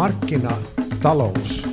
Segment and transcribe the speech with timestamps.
[0.00, 1.64] markkinatalous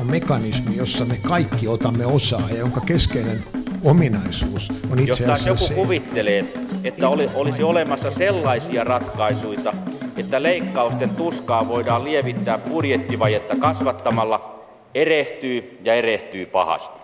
[0.00, 3.44] on mekanismi, jossa me kaikki otamme osaa ja jonka keskeinen
[3.84, 5.74] ominaisuus on itse asiassa Jos se.
[5.74, 6.44] joku kuvittelee,
[6.84, 9.72] että oli, olisi olemassa sellaisia ratkaisuja,
[10.16, 17.00] että leikkausten tuskaa voidaan lievittää budjettivajetta kasvattamalla, erehtyy ja erehtyy pahasti.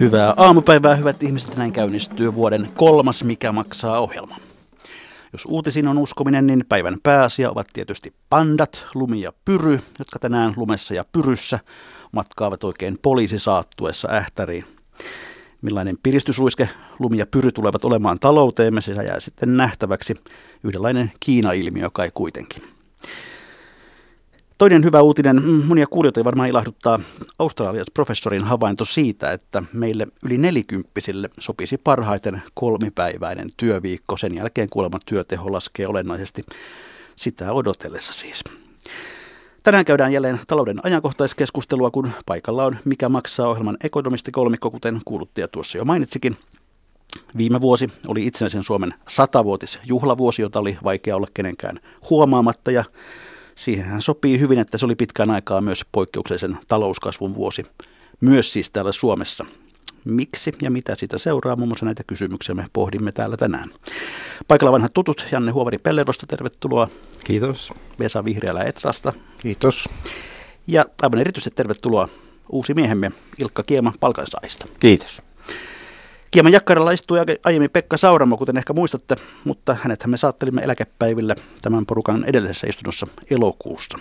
[0.00, 1.56] Hyvää aamupäivää, hyvät ihmiset.
[1.56, 4.47] Näin käynnistyy vuoden kolmas Mikä maksaa ohjelma.
[5.32, 10.54] Jos uutisiin on uskominen, niin päivän pääasia ovat tietysti pandat, lumi ja pyry, jotka tänään
[10.56, 11.60] lumessa ja pyryssä
[12.12, 14.64] matkaavat oikein poliisi saattuessa ähtäriin.
[15.62, 16.68] Millainen piristysruiske
[16.98, 20.14] lumi ja pyry tulevat olemaan talouteemme, se jää sitten nähtäväksi.
[20.64, 22.62] Yhdenlainen Kiina-ilmiö kai kuitenkin.
[24.58, 27.00] Toinen hyvä uutinen, mm, monia kuulijoita varmaan ilahduttaa
[27.38, 34.16] australialaisen professorin havainto siitä, että meille yli nelikymppisille sopisi parhaiten kolmipäiväinen työviikko.
[34.16, 36.44] Sen jälkeen kuulemma työteho laskee olennaisesti
[37.16, 38.44] sitä odotellessa siis.
[39.62, 45.78] Tänään käydään jälleen talouden ajankohtaiskeskustelua, kun paikalla on Mikä maksaa ohjelman ekonomistikolmikko, kuten kuuluttaja tuossa
[45.78, 46.36] jo mainitsikin.
[47.36, 52.84] Viime vuosi oli itsenäisen Suomen satavuotis juhlavuosi, jota oli vaikea olla kenenkään huomaamatta ja
[53.58, 57.66] Siihenhän sopii hyvin, että se oli pitkään aikaa myös poikkeuksellisen talouskasvun vuosi,
[58.20, 59.44] myös siis täällä Suomessa.
[60.04, 63.70] Miksi ja mitä siitä seuraa, muun muassa näitä kysymyksiä me pohdimme täällä tänään.
[64.48, 66.88] Paikalla vanhat tutut, Janne Huovari Pellerosta, tervetuloa.
[67.24, 67.72] Kiitos.
[67.98, 69.12] Vesa Vihreälä Etrasta.
[69.38, 69.88] Kiitos.
[70.66, 72.08] Ja aivan erityisesti tervetuloa
[72.52, 74.66] uusi miehemme Ilkka Kiema palkansaajista.
[74.80, 75.22] Kiitos.
[76.38, 81.86] Kieman jakkaralla istui aiemmin Pekka Sauramo, kuten ehkä muistatte, mutta hänethän me saattelimme eläkepäivillä tämän
[81.86, 83.98] porukan edellisessä istunnossa elokuussa.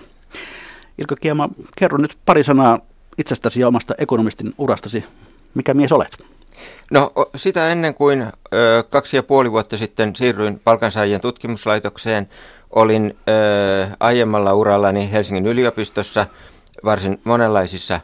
[0.97, 2.79] Ilkka Kiema, kerro nyt pari sanaa
[3.17, 5.05] itsestäsi ja omasta ekonomistin urastasi.
[5.53, 6.17] Mikä mies olet?
[6.91, 12.29] No sitä ennen kuin ö, kaksi ja puoli vuotta sitten siirryin palkansaajien tutkimuslaitokseen,
[12.69, 16.27] olin ö, aiemmalla urallani Helsingin yliopistossa
[16.85, 17.99] varsin monenlaisissa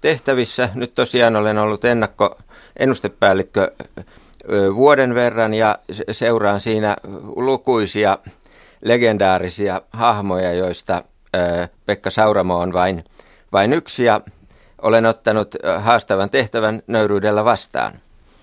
[0.00, 0.68] tehtävissä.
[0.74, 2.38] Nyt tosiaan olen ollut ennakko
[2.78, 3.72] ennustepäällikkö
[4.74, 5.78] vuoden verran ja
[6.10, 6.96] seuraan siinä
[7.36, 8.18] lukuisia
[8.84, 11.02] legendaarisia hahmoja, joista
[11.86, 13.04] Pekka Sauramo on vain,
[13.52, 14.20] vain yksi ja
[14.82, 17.92] olen ottanut haastavan tehtävän nöyryydellä vastaan.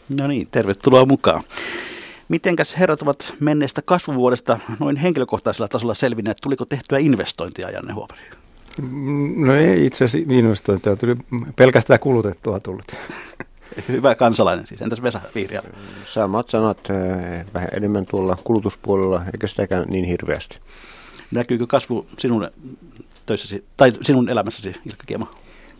[0.09, 1.43] No niin, tervetuloa mukaan.
[2.29, 6.37] Mitenkäs herrat ovat menneestä kasvuvuodesta noin henkilökohtaisella tasolla selvinneet?
[6.41, 8.21] Tuliko tehtyä investointia, Janne Huovari?
[9.35, 11.15] No ei itse asiassa investointia, tuli
[11.55, 12.85] pelkästään kulutettua tullut.
[13.87, 14.81] Hyvä kansalainen siis.
[14.81, 15.61] Entäs Vesa Vihriä?
[16.05, 16.79] Samat sanat
[17.53, 20.59] vähän enemmän tuolla kulutuspuolella, eikä sitäkään niin hirveästi.
[21.31, 22.51] Näkyykö kasvu sinun
[23.25, 25.31] töissäsi, tai sinun elämässäsi, Ilkka Kiema?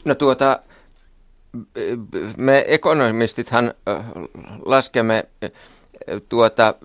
[0.06, 0.60] No tuota,
[2.38, 3.74] me ekonomistithan
[4.66, 5.24] laskemme
[6.30, 6.76] tuota,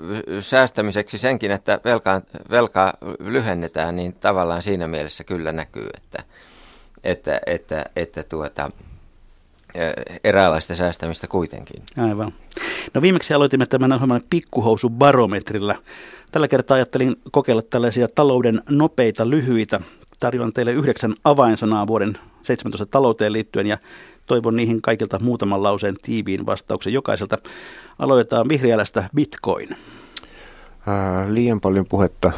[0.40, 6.24] säästämiseksi senkin, että velkaa, velkaa lyhennetään, niin tavallaan siinä mielessä kyllä näkyy, että,
[7.04, 8.70] että, että, että tuota,
[10.24, 11.82] eräänlaista säästämistä kuitenkin.
[11.98, 12.32] Aivan.
[12.94, 15.74] No viimeksi aloitimme tämän ohjelman pikkuhousubarometrilla.
[16.32, 19.80] Tällä kertaa ajattelin kokeilla tällaisia talouden nopeita lyhyitä.
[20.20, 23.78] Tarjoan teille yhdeksän avainsanaa vuoden 17 talouteen liittyen ja
[24.26, 27.38] toivon niihin kaikilta muutaman lauseen tiiviin vastauksen jokaiselta.
[27.98, 29.76] Aloitetaan vihreälästä Bitcoin.
[30.86, 32.32] Ää, liian paljon puhetta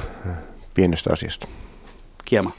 [0.75, 1.49] pienestä asiasta.
[2.25, 2.50] Kiema.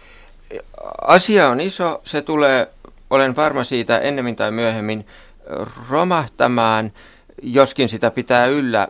[1.02, 2.70] Asia on iso, se tulee
[3.14, 5.06] olen varma siitä ennemmin tai myöhemmin
[5.90, 6.92] romahtamaan,
[7.42, 8.88] joskin sitä pitää yllä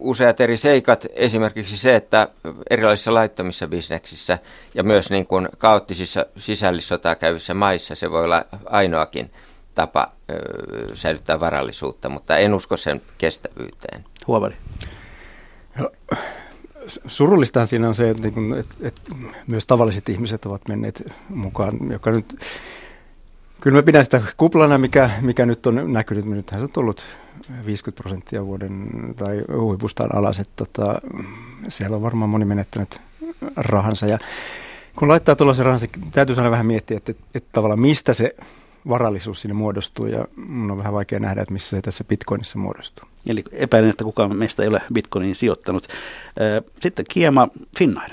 [0.00, 2.28] useat eri seikat, esimerkiksi se, että
[2.70, 4.38] erilaisissa laittomissa bisneksissä
[4.74, 9.30] ja myös niin kuin kaoottisissa sisällissotaa käyvissä maissa se voi olla ainoakin
[9.74, 10.34] tapa ö,
[10.94, 14.04] säilyttää varallisuutta, mutta en usko sen kestävyyteen.
[14.26, 14.56] Huovari.
[17.06, 19.02] Surullistahan siinä on se, että, niin että, että
[19.46, 22.36] myös tavalliset ihmiset ovat menneet mukaan, joka nyt,
[23.60, 27.02] kyllä mä pidän sitä kuplana, mikä, mikä nyt on näkynyt, nythän se on tullut
[27.66, 31.00] 50 prosenttia vuoden tai huipustaan alas, että tota,
[31.68, 33.00] siellä on varmaan moni menettänyt
[33.56, 34.06] rahansa.
[34.06, 34.18] Ja
[34.96, 38.34] kun laittaa tuollaisen rahansa, täytyy aina vähän miettiä, että, että, että tavallaan mistä se
[38.88, 43.08] varallisuus sinne muodostuu ja mun on vähän vaikea nähdä, että missä se tässä bitcoinissa muodostuu.
[43.26, 45.88] Eli epäilen, että kukaan meistä ei ole bitcoiniin sijoittanut.
[46.82, 47.48] Sitten Kiema
[47.78, 48.10] Finnair.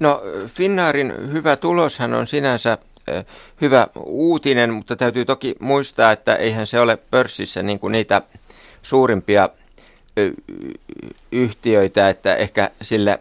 [0.00, 2.78] No Finnairin hyvä tuloshan on sinänsä
[3.60, 8.22] hyvä uutinen, mutta täytyy toki muistaa, että eihän se ole pörssissä niin kuin niitä
[8.82, 9.48] suurimpia
[11.32, 13.20] yhtiöitä, että ehkä sille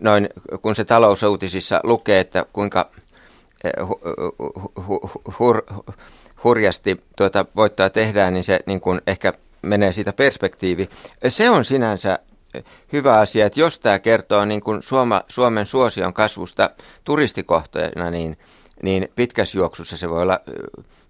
[0.00, 0.28] noin,
[0.62, 2.90] kun se talousuutisissa lukee, että kuinka
[3.86, 4.00] hu,
[5.38, 5.62] hur,
[6.44, 9.32] hurjasti tuota voittoa tehdään, niin se niin kuin ehkä
[9.62, 10.88] menee siitä perspektiivi.
[11.28, 12.18] Se on sinänsä
[12.92, 16.70] hyvä asia, että jos tämä kertoo niin kuin Suoma, Suomen suosion kasvusta
[17.04, 18.38] turistikohteena, niin,
[18.82, 20.40] niin pitkässä juoksussa se voi olla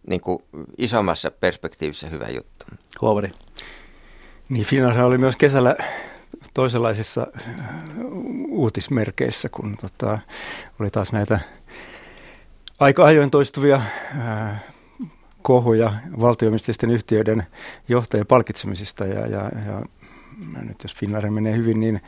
[0.07, 0.43] niin kuin
[0.79, 2.67] isommassa perspektiivissä hyvä juttu.
[3.01, 3.31] Huovari.
[4.49, 5.77] Niin Finnair oli myös kesällä
[6.55, 7.27] toisenlaisissa
[8.49, 10.19] uutismerkeissä, kun tota,
[10.81, 11.41] oli taas näitä
[12.81, 13.81] aika ajoin toistuvia
[14.19, 14.59] ää,
[15.43, 17.47] kohuja valtiomististen yhtiöiden
[17.89, 19.83] johtajien palkitsemisista ja, ja, ja
[20.63, 22.01] nyt jos Finnair menee hyvin, niin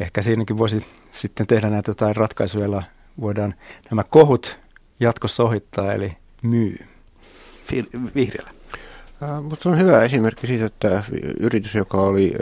[0.00, 2.82] ehkä siinäkin voisi sitten tehdä näitä jotain ratkaisuja, joilla
[3.20, 3.54] voidaan
[3.90, 4.58] nämä kohut
[5.00, 6.78] jatkossa ohittaa, eli myy.
[8.14, 8.50] Vihreällä.
[9.42, 11.02] Mutta on hyvä esimerkki siitä, että
[11.40, 12.32] yritys, joka oli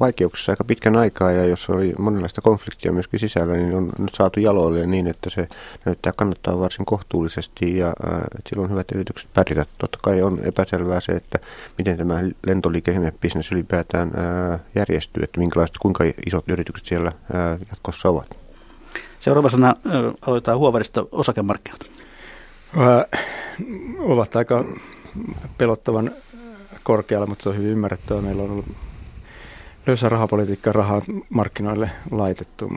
[0.00, 4.40] vaikeuksissa aika pitkän aikaa ja jos oli monenlaista konfliktia myöskin sisällä, niin on nyt saatu
[4.40, 5.48] jaloille niin, että se
[5.84, 9.66] näyttää kannattaa varsin kohtuullisesti ja äh, että sillä on hyvät edellytykset pärjätä.
[9.78, 11.38] Totta kai on epäselvää se, että
[11.78, 18.36] miten tämä lentoliikennebisnes ylipäätään äh, järjestyy, että minkälaiset, kuinka isot yritykset siellä äh, jatkossa ovat.
[19.20, 19.74] Seuraavana äh,
[20.26, 21.80] aloitetaan Huovarista osakemarkkinat.
[22.80, 23.22] Äh,
[23.98, 24.64] ovat aika
[25.58, 26.10] pelottavan
[26.84, 28.20] korkealla, mutta se on hyvin ymmärrettävä.
[28.20, 28.66] Meillä on ollut
[29.86, 32.68] löysä rahapolitiikka rahaa markkinoille laitettu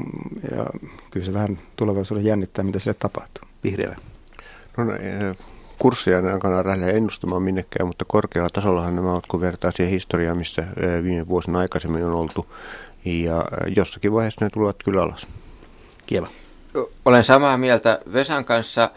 [0.52, 0.66] ja
[1.12, 3.44] kyllä se vähän tulevaisuuden jännittää, mitä sille tapahtuu.
[3.64, 3.96] Vihreällä.
[4.78, 4.94] No, no
[5.80, 10.38] kurssia en aikana lähde ennustamaan minnekään, mutta korkealla tasollahan nämä ovat, kun vertaa siihen historiaan,
[10.38, 10.64] missä
[11.04, 12.54] viime vuosina aikaisemmin on oltu.
[13.06, 13.46] Ja
[13.76, 15.28] jossakin vaiheessa ne tulevat kyllä alas.
[16.06, 16.28] Kieva.
[17.06, 18.90] Olen samaa mieltä Vesan kanssa,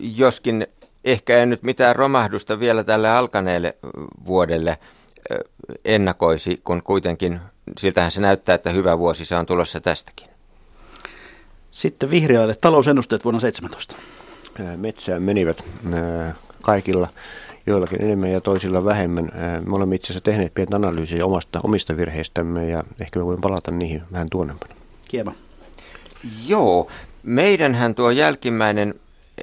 [0.00, 0.66] joskin
[1.04, 3.76] ehkä en nyt mitään romahdusta vielä tälle alkaneelle
[4.24, 4.78] vuodelle–
[5.84, 7.40] ennakoisi, kun kuitenkin
[7.78, 10.28] siltähän se näyttää, että hyvä vuosi se on tulossa tästäkin.
[11.70, 13.96] Sitten vihreälle talousennusteet vuonna 17.
[14.76, 15.64] Metsään menivät
[16.62, 17.08] kaikilla,
[17.66, 19.30] joillakin enemmän ja toisilla vähemmän.
[19.66, 23.70] Me olemme itse asiassa tehneet pientä analyysiä omasta, omista virheistämme ja ehkä me voimme palata
[23.70, 24.74] niihin vähän tuonnempana.
[25.08, 25.32] Kiema.
[26.46, 26.90] Joo,
[27.22, 28.94] meidänhän tuo jälkimmäinen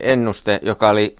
[0.01, 1.15] ennuste, joka oli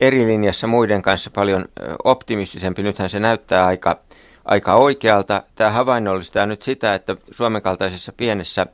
[0.00, 1.64] eri linjassa muiden kanssa paljon
[2.04, 2.82] optimistisempi.
[2.82, 4.00] Nythän se näyttää aika,
[4.44, 5.42] aika oikealta.
[5.54, 8.66] Tämä havainnollistaa nyt sitä, että Suomen kaltaisessa pienessä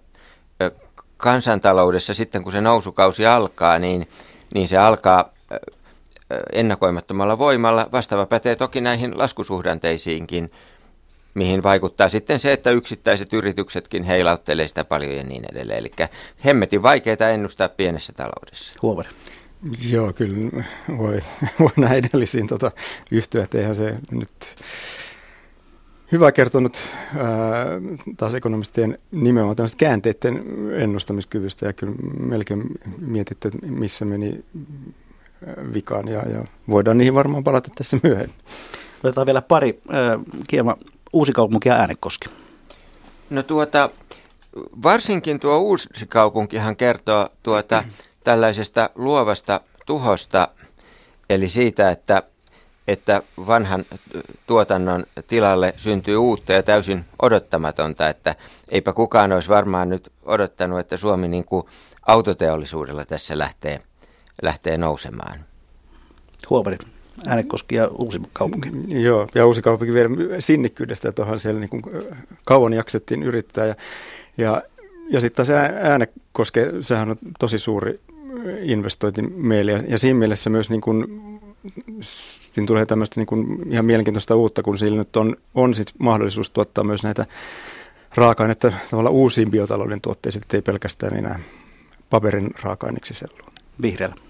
[1.17, 4.09] kansantaloudessa sitten kun se nousukausi alkaa, niin,
[4.55, 5.33] niin se alkaa
[6.53, 7.89] ennakoimattomalla voimalla.
[7.93, 10.51] Vastaava pätee toki näihin laskusuhdanteisiinkin,
[11.35, 15.79] mihin vaikuttaa sitten se, että yksittäiset yrityksetkin heilauttelee sitä paljon ja niin edelleen.
[15.79, 15.93] Eli
[16.45, 18.75] hemmetin vaikeaa ennustaa pienessä taloudessa.
[18.83, 19.09] Huomari.
[19.91, 20.65] Joo, kyllä
[20.99, 21.23] voi,
[21.61, 22.71] voi näin edellisiin tota,
[23.11, 24.31] yhtyä, että eihän se nyt
[26.13, 26.79] hyvä kertonut
[27.17, 27.67] ää,
[28.17, 30.45] taas ekonomistien nimenomaan tämmöistä käänteiden
[30.77, 32.63] ennustamiskyvystä ja kyllä melkein
[32.99, 34.45] mietitty, että missä meni
[35.75, 38.37] vikaan ja, ja voidaan niihin varmaan palata tässä myöhemmin.
[39.05, 40.77] Otetaan vielä pari äh, kiema
[41.13, 42.29] Uusikaupunki ja Äänekoski.
[43.31, 43.91] No tuota,
[44.83, 47.85] varsinkin tuo Uusikaupunkihan kertoo tuota
[48.25, 50.49] tällaisesta luovasta tuhosta,
[51.31, 52.23] eli siitä, että,
[52.89, 53.85] että vanhan
[54.47, 58.35] tuotannon tilalle syntyy uutta ja täysin odottamatonta, että
[58.69, 61.67] eipä kukaan olisi varmaan nyt odottanut, että Suomi niin kuin
[62.07, 63.81] autoteollisuudella tässä lähtee,
[64.43, 65.41] lähtee nousemaan.
[66.51, 66.79] Huomari.
[67.27, 68.71] Äänekoski ja Uusi kaupunki.
[68.89, 70.09] Joo, ja Uusi kaupunki vielä
[70.39, 71.83] sinnikkyydestä, että onhan siellä niin kuin
[72.45, 73.67] kauan jaksettiin yrittää.
[73.67, 73.75] Ja,
[74.39, 74.63] ja,
[75.11, 78.01] ja sitten se Äänekoske, sehän on tosi suuri
[78.63, 79.85] investointi meille.
[79.89, 81.07] Ja, siinä mielessä myös niin kuin,
[82.01, 86.51] siinä tulee tämmöistä niin kuin ihan mielenkiintoista uutta, kun sillä nyt on, on sit mahdollisuus
[86.51, 87.27] tuottaa myös näitä
[88.15, 91.39] raaka-ainetta tavallaan uusiin biotalouden tuotteisiin, ei pelkästään enää
[92.11, 93.51] paperin raaka-aineeksi selluun.
[93.83, 94.30] Vihreällä.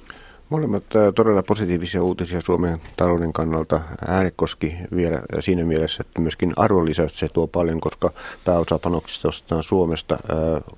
[0.51, 3.81] Molemmat todella positiivisia uutisia Suomen talouden kannalta.
[4.07, 8.11] Äänekoski vielä siinä mielessä, että myöskin arvonlisäys se tuo paljon, koska
[8.45, 10.19] pääosa panoksista ostetaan Suomesta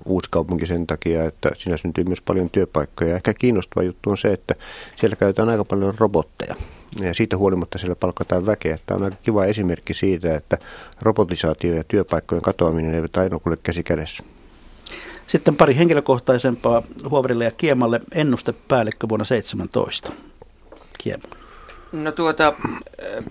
[0.05, 3.15] uusi kaupunki sen takia, että siinä syntyy myös paljon työpaikkoja.
[3.15, 4.55] Ehkä kiinnostava juttu on se, että
[4.95, 6.55] siellä käytetään aika paljon robotteja.
[6.99, 8.79] Ja siitä huolimatta siellä palkataan väkeä.
[8.85, 10.57] Tämä on aika kiva esimerkki siitä, että
[11.01, 14.23] robotisaatio ja työpaikkojen katoaminen eivät aina kulje käsi kädessä.
[15.27, 20.11] Sitten pari henkilökohtaisempaa Huoverille ja Kiemalle ennustepäällikkö vuonna 17.
[20.97, 21.23] Kiema.
[21.91, 22.53] No tuota,
[23.03, 23.23] äh,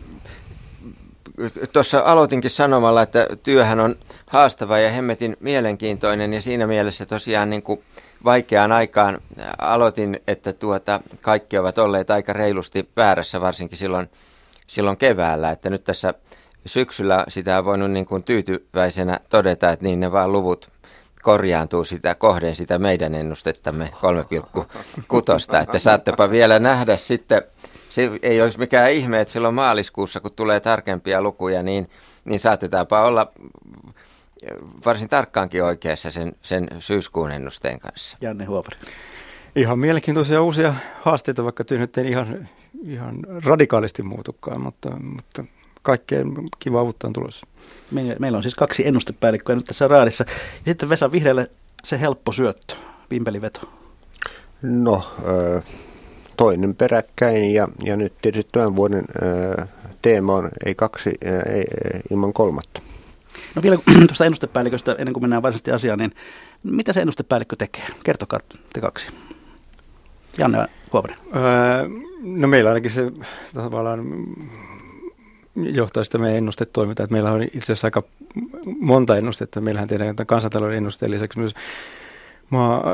[1.73, 3.97] tuossa aloitinkin sanomalla, että työhän on
[4.27, 7.83] haastava ja hemmetin mielenkiintoinen ja siinä mielessä tosiaan niin kuin
[8.25, 9.21] vaikeaan aikaan
[9.59, 14.11] aloitin, että tuota, kaikki ovat olleet aika reilusti väärässä, varsinkin silloin,
[14.67, 16.15] silloin keväällä, että nyt tässä
[16.67, 20.71] syksyllä sitä on voinut niin kuin tyytyväisenä todeta, että niin ne vaan luvut
[21.23, 27.43] korjaantuu sitä kohden sitä meidän ennustettamme 3,6, että saattepa vielä nähdä sitten,
[27.89, 31.91] se ei olisi mikään ihme, että silloin maaliskuussa, kun tulee tarkempia lukuja, niin,
[32.25, 33.33] niin saatetaanpa olla
[34.87, 38.17] varsin tarkkaankin oikeassa sen, sen syyskuun ennusteen kanssa.
[38.21, 38.77] Janne Huopari.
[39.57, 42.49] Ihan mielenkiintoisia uusia haasteita, vaikka työ nyt ei ihan,
[42.85, 45.45] ihan radikaalisti muutukaan, mutta, mutta
[45.83, 47.47] kaikkeen kiva uutta on tulossa.
[48.19, 50.25] Meillä on siis kaksi ennustepäällikköä nyt tässä raadissa.
[50.67, 51.51] Ja sitten Vesa Vihreälle
[51.85, 52.75] se helppo syöttö,
[53.11, 53.61] vimpeliveto.
[54.63, 55.15] No,
[56.37, 59.05] toinen peräkkäin ja, ja nyt tietysti tämän vuoden
[60.03, 61.11] teema on ei kaksi
[61.47, 61.65] ei,
[62.11, 62.83] ilman kolmatta.
[63.55, 66.13] No vielä tuosta ennustepäälliköstä, ennen kuin mennään varsinaisesti asiaan, niin
[66.63, 67.85] mitä se ennustepäällikkö tekee?
[68.05, 68.41] Kertokaa
[68.73, 69.09] te kaksi.
[70.39, 71.17] Janne Huovanen.
[71.37, 71.89] Öö,
[72.23, 73.13] no meillä ainakin se
[73.55, 74.07] tavallaan
[75.57, 77.05] johtaa sitä meidän ennustetoimintaa.
[77.05, 78.03] Että meillä on itse asiassa aika
[78.81, 79.61] monta ennustetta.
[79.61, 81.55] Meillähän tehdään kansantalouden ennusteen lisäksi myös
[82.51, 82.85] maa,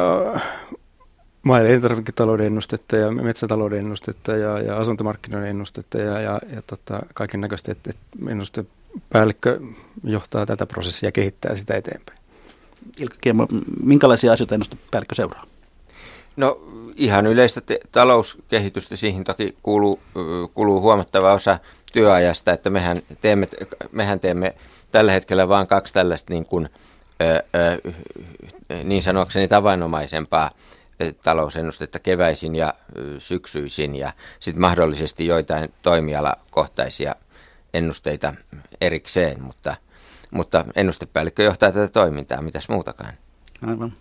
[1.42, 7.02] maa- ja elintarviketalouden ennustetta ja metsätalouden ennustetta ja, ja asuntomarkkinoiden ennustetta ja, ja, ja tota,
[7.14, 9.60] kaiken näköistä, että, että ennustepäällikkö
[10.04, 12.18] johtaa tätä prosessia ja kehittää sitä eteenpäin.
[12.98, 13.46] Ilkka Kiemo,
[13.82, 15.44] minkälaisia asioita ennustepäällikkö seuraa?
[16.38, 16.61] No
[16.97, 20.00] ihan yleistä te- talouskehitystä, siihen toki kuuluu,
[20.54, 21.59] kuuluu huomattava osa
[21.92, 23.49] työajasta, että mehän teemme,
[23.92, 24.54] mehän teemme
[24.90, 26.68] tällä hetkellä vain kaksi tällaista niin, kuin,
[28.85, 30.50] niin sanoakseni tavanomaisempaa
[31.23, 32.75] talousennustetta keväisin ja
[33.18, 37.14] syksyisin ja sitten mahdollisesti joitain toimialakohtaisia
[37.75, 38.35] ennusteita
[38.80, 39.75] erikseen, mutta,
[40.30, 43.12] mutta ennustepäällikkö johtaa tätä toimintaa, mitäs muutakaan.
[43.66, 43.92] Aivan.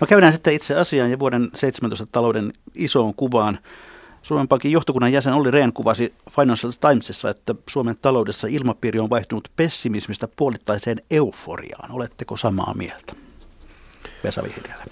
[0.00, 3.58] No käydään sitten itse asiaan ja vuoden 17 talouden isoon kuvaan.
[4.22, 9.48] Suomen Pankin johtokunnan jäsen Olli Rehn kuvasi Financial Timesissa, että Suomen taloudessa ilmapiiri on vaihtunut
[9.56, 11.92] pessimismistä puolittaiseen euforiaan.
[11.92, 13.21] Oletteko samaa mieltä?
[14.24, 14.84] Vesa Vihriälä.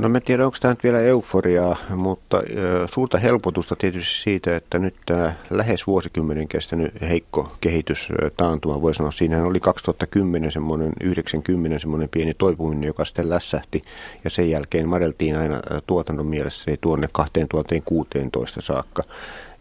[0.00, 2.42] No mä tiedän, onko tämä nyt vielä euforiaa, mutta
[2.86, 9.12] suurta helpotusta tietysti siitä, että nyt tämä lähes vuosikymmenen kestänyt heikko kehitys taantuma, voi sanoa,
[9.12, 13.84] siinä oli 2010 semmoinen, 90 semmoinen pieni toipuminen, joka sitten lässähti.
[14.24, 19.02] Ja sen jälkeen madeltiin aina tuotannon mielessä tuonne 2016 saakka.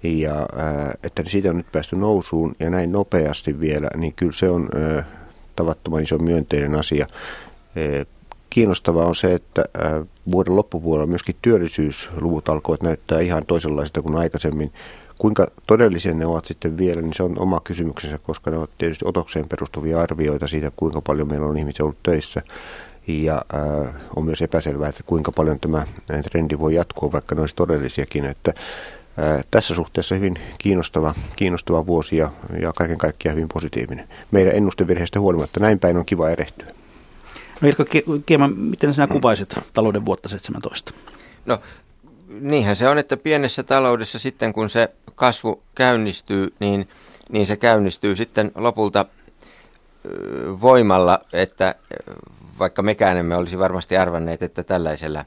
[0.03, 0.47] Ja
[1.03, 4.69] että siitä on nyt päästy nousuun ja näin nopeasti vielä, niin kyllä se on
[5.55, 7.07] tavattoman iso myönteinen asia
[8.53, 9.65] kiinnostavaa on se, että
[10.31, 14.71] vuoden loppupuolella myöskin työllisyysluvut alkoivat näyttää ihan toisenlaisilta kuin aikaisemmin.
[15.17, 19.05] Kuinka todellisia ne ovat sitten vielä, niin se on oma kysymyksensä, koska ne ovat tietysti
[19.07, 22.41] otokseen perustuvia arvioita siitä, kuinka paljon meillä on ihmisiä ollut töissä.
[23.07, 25.85] Ja äh, on myös epäselvää, että kuinka paljon tämä
[26.31, 28.25] trendi voi jatkua, vaikka ne olisi todellisiakin.
[28.25, 28.53] Että,
[29.19, 32.31] äh, tässä suhteessa hyvin kiinnostava, kiinnostava vuosi ja,
[32.61, 34.07] ja kaiken kaikkiaan hyvin positiivinen.
[34.31, 36.82] Meidän ennustevirheistä huolimatta näin päin on kiva erehtyä.
[37.63, 37.85] No Ilkka
[38.25, 40.93] Kiema, miten sinä kuvaisit talouden vuotta 17?
[41.45, 41.59] No
[42.39, 46.87] niinhän se on, että pienessä taloudessa sitten kun se kasvu käynnistyy, niin,
[47.29, 49.05] niin se käynnistyy sitten lopulta
[50.61, 51.75] voimalla, että
[52.59, 55.25] vaikka mekään emme olisi varmasti arvanneet, että tällaisella,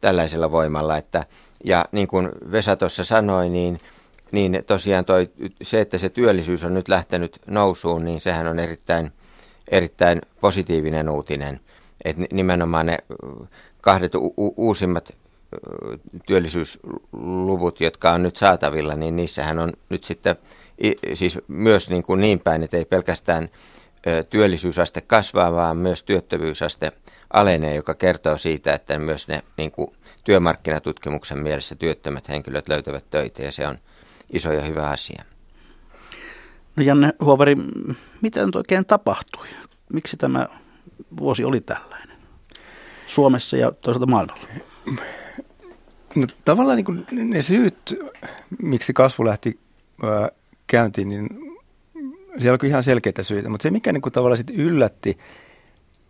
[0.00, 0.96] tällaisella voimalla.
[0.96, 1.26] Että,
[1.64, 3.80] ja niin kuin Vesa tuossa sanoi, niin,
[4.32, 5.30] niin tosiaan toi,
[5.62, 9.12] se, että se työllisyys on nyt lähtenyt nousuun, niin sehän on erittäin,
[9.68, 11.60] erittäin positiivinen uutinen.
[12.04, 12.98] Että nimenomaan ne
[13.80, 15.12] kahdet u- uusimmat
[16.26, 20.36] työllisyysluvut, jotka on nyt saatavilla, niin niissähän on nyt sitten
[21.14, 23.48] siis myös niin, kuin niin päin, että ei pelkästään
[24.30, 26.92] työllisyysaste kasvaa, vaan myös työttömyysaste
[27.32, 29.90] alenee, joka kertoo siitä, että myös ne niin kuin
[30.24, 33.78] työmarkkinatutkimuksen mielessä työttömät henkilöt löytävät töitä ja se on
[34.32, 35.24] iso ja hyvä asia.
[36.76, 37.56] No Janne Huovari,
[38.20, 39.46] mitä nyt oikein tapahtui?
[39.92, 40.46] Miksi tämä
[41.18, 41.89] vuosi oli tällainen
[43.10, 44.42] Suomessa ja toisaalta maailmalla?
[46.14, 47.98] No, tavallaan niin kuin ne syyt,
[48.62, 49.58] miksi kasvu lähti
[50.02, 50.28] ää,
[50.66, 51.28] käyntiin, niin
[52.38, 53.48] siellä on ihan selkeitä syitä.
[53.48, 55.18] Mutta se, mikä niin kuin tavallaan sitten yllätti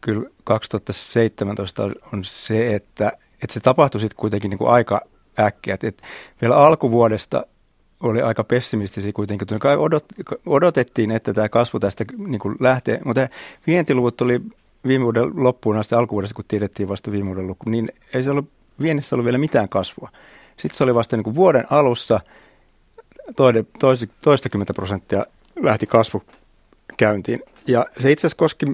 [0.00, 5.00] kyllä 2017 on se, että, että se tapahtui sitten kuitenkin niin kuin aika
[5.38, 5.74] äkkiä.
[5.74, 6.02] Et, et
[6.42, 7.46] vielä alkuvuodesta
[8.00, 9.48] oli aika pessimistisiä kuitenkin.
[9.78, 10.04] Odot,
[10.46, 13.28] odotettiin, että tämä kasvu tästä niin kuin lähtee, mutta
[13.66, 14.40] vientiluvut oli
[14.86, 18.50] viime vuoden loppuun asti alkuvuodesta, kun tiedettiin vasta viime vuoden loppuun, niin ei se ollut,
[18.82, 20.08] viennissä ollut vielä mitään kasvua.
[20.56, 22.20] Sitten se oli vasta niin kuin vuoden alussa
[23.36, 25.26] toide, tois, toistakymmentä prosenttia
[25.62, 26.22] lähti kasvu
[26.96, 27.42] käyntiin.
[27.66, 28.66] Ja se itse asiassa koski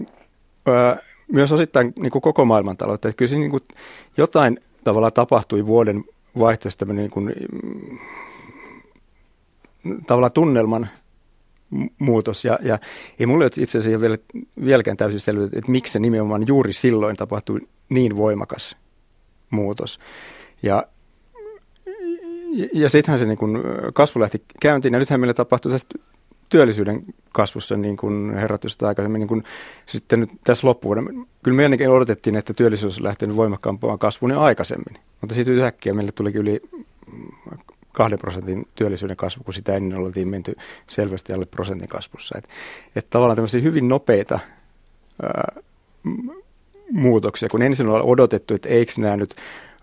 [0.67, 0.97] ää,
[1.33, 3.09] myös osittain niin kuin koko maailmantaloutta.
[3.09, 3.63] Että kyllä se niin kuin
[4.17, 6.05] jotain tavalla tapahtui vuoden
[6.39, 7.35] vaihteessa tämmöinen niin kuin,
[10.07, 10.89] tavallaan tunnelman
[11.99, 12.45] muutos.
[12.45, 12.79] Ja, ja
[13.19, 14.19] ei mulle itse asiassa vielä,
[14.65, 18.77] vieläkään täysin selvä, että miksi se nimenomaan juuri silloin tapahtui niin voimakas
[19.51, 19.99] muutos.
[20.63, 20.87] Ja,
[22.73, 23.63] ja sittenhän se niin kun
[23.95, 25.99] kasvu lähti käyntiin ja nythän meillä tapahtui tästä
[26.49, 29.45] työllisyyden kasvussa, niin kuin herrat aikaisemmin, niin kuin
[29.87, 31.25] sitten nyt tässä loppuvuonna.
[31.43, 35.93] Kyllä me ainakin odotettiin, että työllisyys olisi lähtenyt voimakkaampaan kasvuun jo aikaisemmin, mutta siitä yhtäkkiä
[35.93, 36.61] meille tulikin yli
[37.97, 42.39] kahden prosentin työllisyyden kasvu, kun sitä ennen oltiin menty selvästi alle prosentin kasvussa.
[42.39, 42.55] Että
[42.97, 44.39] et tavallaan tämmöisiä hyvin nopeita
[45.23, 45.63] ää,
[46.93, 49.35] muutoksia, kun ensin on odotettu, että eikö nämä nyt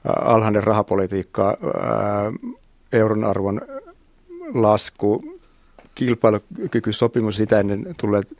[0.06, 2.34] alhainen rahapolitiikka, ää,
[2.92, 3.62] euron arvon
[4.54, 5.20] lasku,
[5.96, 8.38] kilpailukykysopimus, sitä ennen tulleet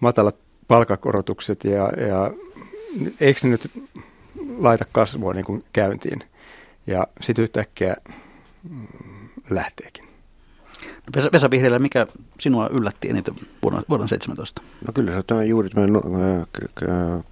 [0.00, 0.36] matalat
[0.68, 2.30] palkakorotukset ja, ja
[3.20, 3.70] eikö ne nyt
[4.58, 6.22] laita kasvua niin kuin käyntiin.
[6.86, 7.96] Ja sitten yhtäkkiä
[9.52, 10.04] mm, lähteekin.
[11.16, 12.06] Vesa, Vesa Vihreälä, mikä
[12.40, 14.62] sinua yllätti eniten vuonna, vuonna 17?
[14.86, 16.02] No kyllä se on juuri tämä no,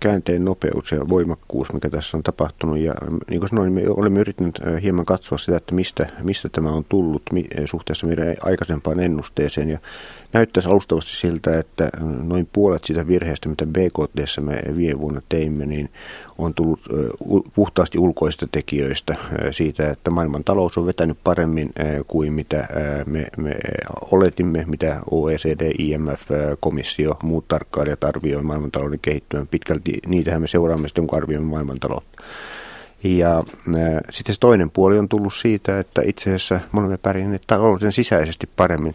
[0.01, 2.79] käänteen nopeus ja voimakkuus, mikä tässä on tapahtunut.
[2.79, 2.95] Ja
[3.31, 7.23] niin kuin sanoin, me olemme yrittäneet hieman katsoa sitä, että mistä, mistä tämä on tullut
[7.65, 9.71] suhteessa meidän aikaisempaan ennusteeseen.
[9.71, 9.79] Ja
[10.33, 11.91] näyttäisi alustavasti siltä, että
[12.23, 15.91] noin puolet siitä virheestä, mitä BKT me viime vuonna teimme, niin
[16.39, 16.81] on tullut
[17.55, 19.17] puhtaasti ulkoista tekijöistä
[19.51, 21.71] siitä, että maailman talous on vetänyt paremmin
[22.07, 22.69] kuin mitä
[23.07, 23.57] me, me
[24.11, 26.23] oletimme, mitä OECD, IMF,
[26.61, 29.47] komissio, muut tarkkailijat arvioivat maailmantalouden kehittyvän.
[29.47, 32.23] Pitkälti niitähän me seuraamme sitten, kun arvioimme maailmantaloutta.
[33.05, 33.45] Ja äh,
[34.11, 38.49] sitten se toinen puoli on tullut siitä, että itse asiassa me olemme pärjänneet talouden sisäisesti
[38.57, 38.95] paremmin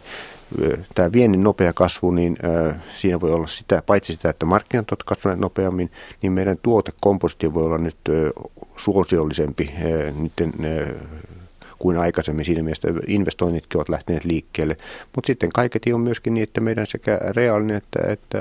[0.94, 2.36] tämä viennin nopea kasvu, niin
[2.96, 5.90] siinä voi olla sitä, paitsi sitä, että markkinat ovat kasvaneet nopeammin,
[6.22, 7.96] niin meidän tuotekompositio voi olla nyt
[8.76, 9.74] suosiollisempi
[10.18, 10.52] niiden
[11.78, 12.44] kuin aikaisemmin.
[12.44, 14.76] Siinä mielessä investoinnitkin ovat lähteneet liikkeelle.
[15.14, 18.38] Mutta sitten kaiketi on myöskin niin, että meidän sekä reaalinen että, että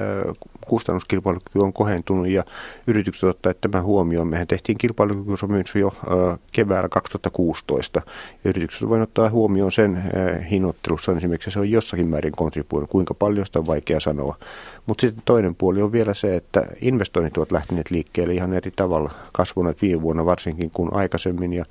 [0.67, 2.43] kustannuskilpailukyky on kohentunut ja
[2.87, 4.27] yritykset ottaa tämän huomioon.
[4.27, 5.93] Mehän tehtiin kilpailukykysopimus jo
[6.51, 8.01] keväällä 2016
[8.43, 10.03] ja yritykset voivat ottaa huomioon sen
[10.51, 12.89] hinnoittelussa esimerkiksi se on jossakin määrin kontribuoinut.
[12.89, 14.37] Kuinka paljon sitä on vaikea sanoa.
[14.85, 19.11] Mutta sitten toinen puoli on vielä se, että investoinnit ovat lähteneet liikkeelle ihan eri tavalla
[19.33, 21.65] kasvuneet viime vuonna varsinkin kuin aikaisemmin ja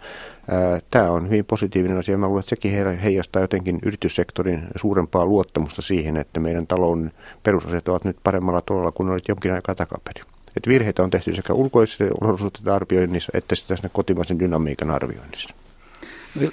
[0.91, 2.19] Tämä on hyvin positiivinen asia.
[2.19, 8.05] Mä luulen, että sekin heijastaa jotenkin yrityssektorin suurempaa luottamusta siihen, että meidän talouden perusasiat ovat
[8.05, 10.25] nyt paremmalla tolalla kuin olit jonkin aikaa takaperin.
[10.57, 15.55] Että virheitä on tehty sekä ulkoisissa olosuhteiden arvioinnissa että sitten tässä kotimaisen dynamiikan arvioinnissa.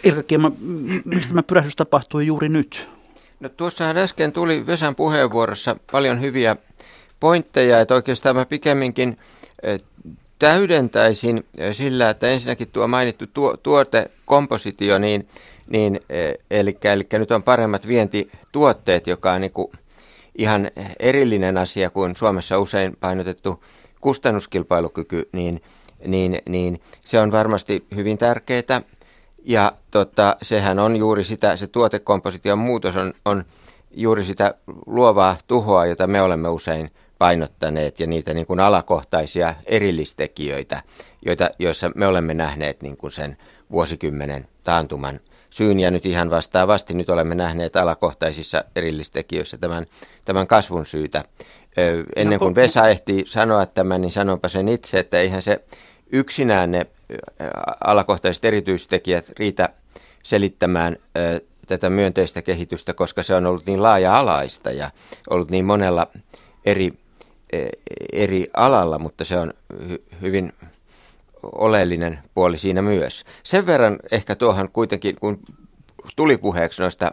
[0.04, 0.51] Ilkka Kiema,
[1.06, 2.89] mistä tämä pyrähdys tapahtui juuri nyt?
[3.39, 6.56] No tuossahan äsken tuli Vesan puheenvuorossa paljon hyviä
[7.19, 9.17] pointteja, että oikeastaan mä pikemminkin
[10.41, 15.27] täydentäisin sillä, että ensinnäkin tuo mainittu tuo, tuotekompositio, niin,
[15.69, 15.99] niin
[16.51, 19.71] eli, eli nyt on paremmat vientituotteet, joka on niin kuin
[20.38, 23.63] ihan erillinen asia kuin Suomessa usein painotettu
[24.01, 25.62] kustannuskilpailukyky, niin,
[26.08, 28.82] niin, niin se on varmasti hyvin tärkeää.
[29.43, 33.43] Ja tota, sehän on juuri sitä, se tuotekomposition muutos on, on
[33.91, 34.54] juuri sitä
[34.86, 40.81] luovaa tuhoa, jota me olemme usein painottaneet ja niitä niin kuin alakohtaisia erillistekijöitä,
[41.25, 43.38] joita, joissa me olemme nähneet niin kuin sen
[43.71, 49.86] vuosikymmenen taantuman syyn ja nyt ihan vastaavasti nyt olemme nähneet alakohtaisissa erillistekijöissä tämän,
[50.25, 51.23] tämän kasvun syytä.
[51.77, 55.63] Ö, ennen kuin Vesa ehti sanoa tämän, niin sanonpa sen itse, että eihän se
[56.12, 56.86] yksinään ne
[57.84, 59.69] alakohtaiset erityistekijät riitä
[60.23, 64.91] selittämään ö, tätä myönteistä kehitystä, koska se on ollut niin laaja-alaista ja
[65.29, 66.07] ollut niin monella
[66.65, 67.01] eri
[68.13, 70.53] eri alalla, mutta se on hy- hyvin
[71.43, 73.25] oleellinen puoli siinä myös.
[73.43, 75.39] Sen verran ehkä tuohon kuitenkin, kun
[76.15, 77.11] tuli puheeksi noista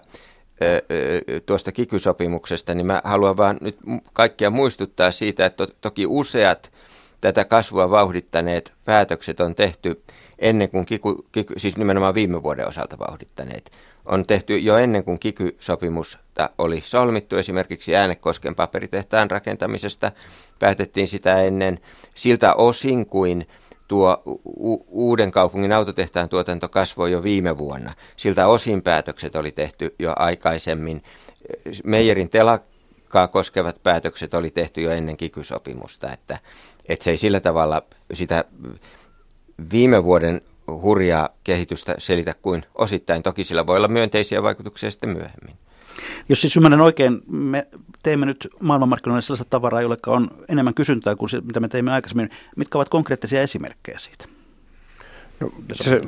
[1.47, 3.79] tuosta kikysopimuksesta, niin mä haluan vaan nyt
[4.13, 6.73] kaikkia muistuttaa siitä, että to- toki useat
[7.21, 10.03] tätä kasvua vauhdittaneet päätökset on tehty
[10.39, 13.73] ennen kuin kiku, kiky, siis nimenomaan viime vuoden osalta vauhdittaneet
[14.09, 17.37] on tehty jo ennen kuin kiky-sopimusta oli solmittu.
[17.37, 20.13] Esimerkiksi Äänekosken paperitehtaan rakentamisesta
[20.59, 21.81] päätettiin sitä ennen
[22.15, 23.49] siltä osin kuin
[23.89, 27.95] tuo u- uuden kaupungin autotehtaan tuotanto kasvoi jo viime vuonna.
[28.17, 31.03] Siltä osin päätökset oli tehty jo aikaisemmin.
[31.85, 36.39] Meijerin telakkaa koskevat päätökset oli tehty jo ennen kikysopimusta, että,
[36.89, 38.45] että se ei sillä tavalla sitä
[39.73, 43.23] viime vuoden hurjaa kehitystä selitä kuin osittain.
[43.23, 45.57] Toki sillä voi olla myönteisiä vaikutuksia sitten myöhemmin.
[46.29, 47.67] Jos siis ymmärrän oikein, me
[48.03, 52.31] teemme nyt maailmanmarkkinoille sellaista tavaraa, jolle on enemmän kysyntää kuin se, mitä me teimme aikaisemmin.
[52.57, 54.25] Mitkä ovat konkreettisia esimerkkejä siitä?
[55.41, 55.51] No,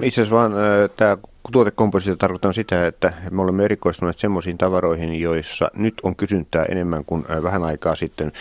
[0.03, 0.53] itse asiassa vaan
[0.97, 1.17] tämä
[1.53, 7.25] tuotekompositio tarkoittaa sitä, että me olemme erikoistuneet semmoisiin tavaroihin, joissa nyt on kysyntää enemmän kuin
[7.43, 8.33] vähän aikaa sitten.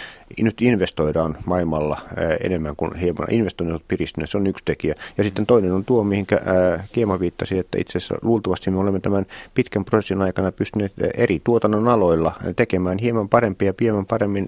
[0.41, 2.01] Nyt investoidaan maailmalla
[2.43, 4.95] enemmän kuin hieman investoinnit ovat piristyneet, se on yksi tekijä.
[5.17, 6.41] Ja sitten toinen on tuo, mihinkä
[6.91, 11.87] Kiema viittasi, että itse asiassa luultavasti me olemme tämän pitkän prosessin aikana pystyneet eri tuotannon
[11.87, 14.47] aloilla tekemään hieman parempia, hieman paremmin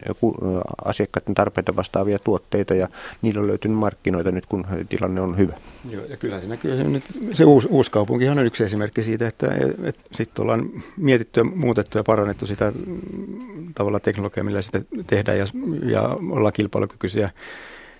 [0.85, 2.87] asiakkaiden tarpeita vastaavia tuotteita ja
[3.21, 5.53] niillä on löytynyt markkinoita nyt, kun tilanne on hyvä.
[5.89, 9.27] Joo, ja kyllä siinä kyllä se, nyt, se uusi, uusi kaupunki on yksi esimerkki siitä,
[9.27, 9.47] että
[9.83, 15.37] et, sitten ollaan mietitty ja muutettu ja parannettu sitä mm, tavalla teknologiaa, millä sitä tehdään
[15.37, 15.45] ja,
[15.85, 17.29] ja ollaan kilpailukykyisiä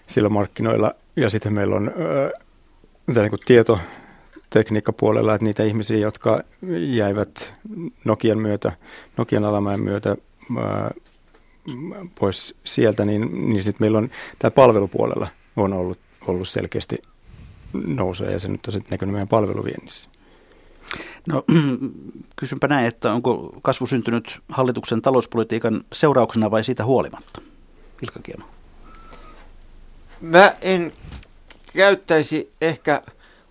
[0.07, 0.91] sillä markkinoilla.
[1.15, 1.91] Ja sitten meillä on
[3.07, 3.79] äh, niin kuin tieto,
[4.49, 6.41] tekniikkapuolella, että niitä ihmisiä, jotka
[6.77, 7.53] jäivät
[8.05, 8.71] Nokian myötä,
[9.17, 10.15] Nokian alamäen myötä
[10.57, 10.91] ää,
[12.19, 17.01] pois sieltä, niin, niin sitten meillä on tämä palvelupuolella on ollut, ollut selkeästi
[17.73, 20.09] nousua ja se nyt on sitten näkynyt meidän palveluviennissä.
[21.27, 21.43] No
[22.39, 27.41] kysynpä näin, että onko kasvu syntynyt hallituksen talouspolitiikan seurauksena vai siitä huolimatta?
[28.01, 28.45] Ilkka Kiema.
[30.21, 30.93] Mä en
[31.73, 33.01] käyttäisi ehkä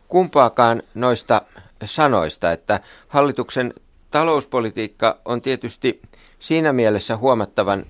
[0.08, 1.42] kumpaakaan noista
[1.84, 3.74] sanoista, että hallituksen
[4.10, 6.02] talouspolitiikka on tietysti
[6.38, 7.86] siinä mielessä huomattavan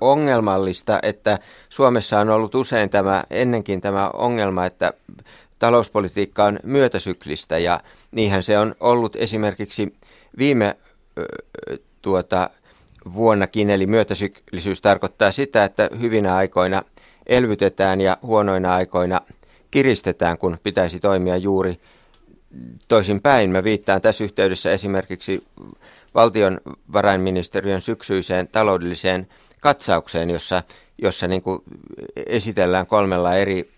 [0.00, 1.38] ongelmallista, että
[1.68, 4.92] Suomessa on ollut usein tämä, ennenkin tämä ongelma, että
[5.58, 9.96] talouspolitiikka on myötäsyklistä ja niinhän se on ollut esimerkiksi
[10.38, 10.76] viime
[12.02, 12.50] tuota,
[13.14, 16.82] vuonnakin, eli myötäsyklisyys tarkoittaa sitä, että hyvinä aikoina
[17.26, 19.20] elvytetään ja huonoina aikoina
[19.70, 21.80] kiristetään, kun pitäisi toimia juuri
[22.88, 23.50] toisinpäin.
[23.50, 25.44] Mä viittaan tässä yhteydessä esimerkiksi
[26.14, 29.28] valtionvarainministeriön syksyiseen taloudelliseen
[29.60, 30.62] katsaukseen, jossa,
[31.02, 31.62] jossa niin kuin
[32.26, 33.70] esitellään kolmella eri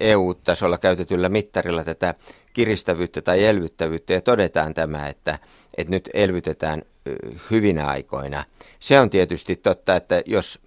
[0.00, 2.14] EU-tasolla e käytetyllä mittarilla tätä
[2.52, 5.38] kiristävyyttä tai elvyttävyyttä ja todetaan tämä, että,
[5.76, 6.82] että nyt elvytetään
[7.50, 8.44] hyvinä aikoina.
[8.80, 10.60] Se on tietysti totta, että jos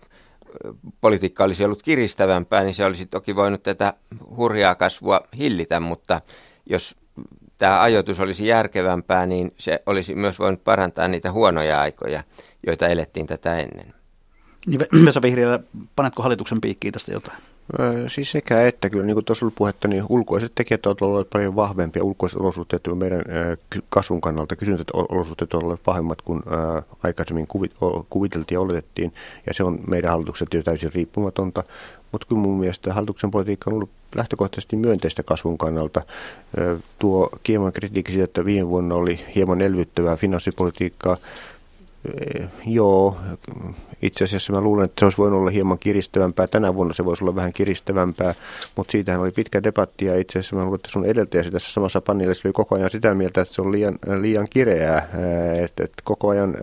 [1.02, 3.94] politiikka olisi ollut kiristävämpää, niin se olisi toki voinut tätä
[4.38, 6.22] hurjaa kasvua hillitä, mutta
[6.66, 6.96] jos
[7.58, 12.24] tämä ajoitus olisi järkevämpää, niin se olisi myös voinut parantaa niitä huonoja aikoja,
[12.68, 13.94] joita elettiin tätä ennen.
[14.68, 15.60] Niin Vesa Vihriälä,
[15.96, 17.38] panetko hallituksen piikkiin tästä jotain?
[18.08, 21.56] Siis sekä että kyllä, niin kuin tuossa oli puhetta, niin ulkoiset tekijät ovat olleet paljon
[21.56, 22.04] vahvempia.
[22.04, 23.24] Ulkoiset olosuhteet meidän
[23.90, 24.56] kasvun kannalta,
[25.10, 26.42] olosuhteet ovat olleet pahemmat kuin
[27.04, 27.48] aikaisemmin
[28.10, 29.14] kuviteltiin ja oletettiin.
[29.48, 31.64] Ja se on meidän hallitukset jo täysin riippumatonta.
[32.12, 36.02] Mutta kyllä mun mielestä hallituksen politiikka on ollut lähtökohtaisesti myönteistä kasvun kannalta.
[37.00, 41.18] Tuo kieman kritiikki siitä, että viime vuonna oli hieman elvyttävää finanssipolitiikkaa,
[42.66, 43.18] Joo,
[44.02, 46.48] itse asiassa mä luulen, että se olisi voinut olla hieman kiristävämpää.
[46.48, 48.34] Tänä vuonna se voisi olla vähän kiristävämpää,
[48.76, 52.02] mutta siitähän oli pitkä debatti ja itse asiassa mä luulen, että sun edeltäjäsi tässä samassa
[52.02, 55.10] paneelissa oli koko ajan sitä mieltä, että se on liian, liian kireää,
[55.64, 56.56] että, että koko ajan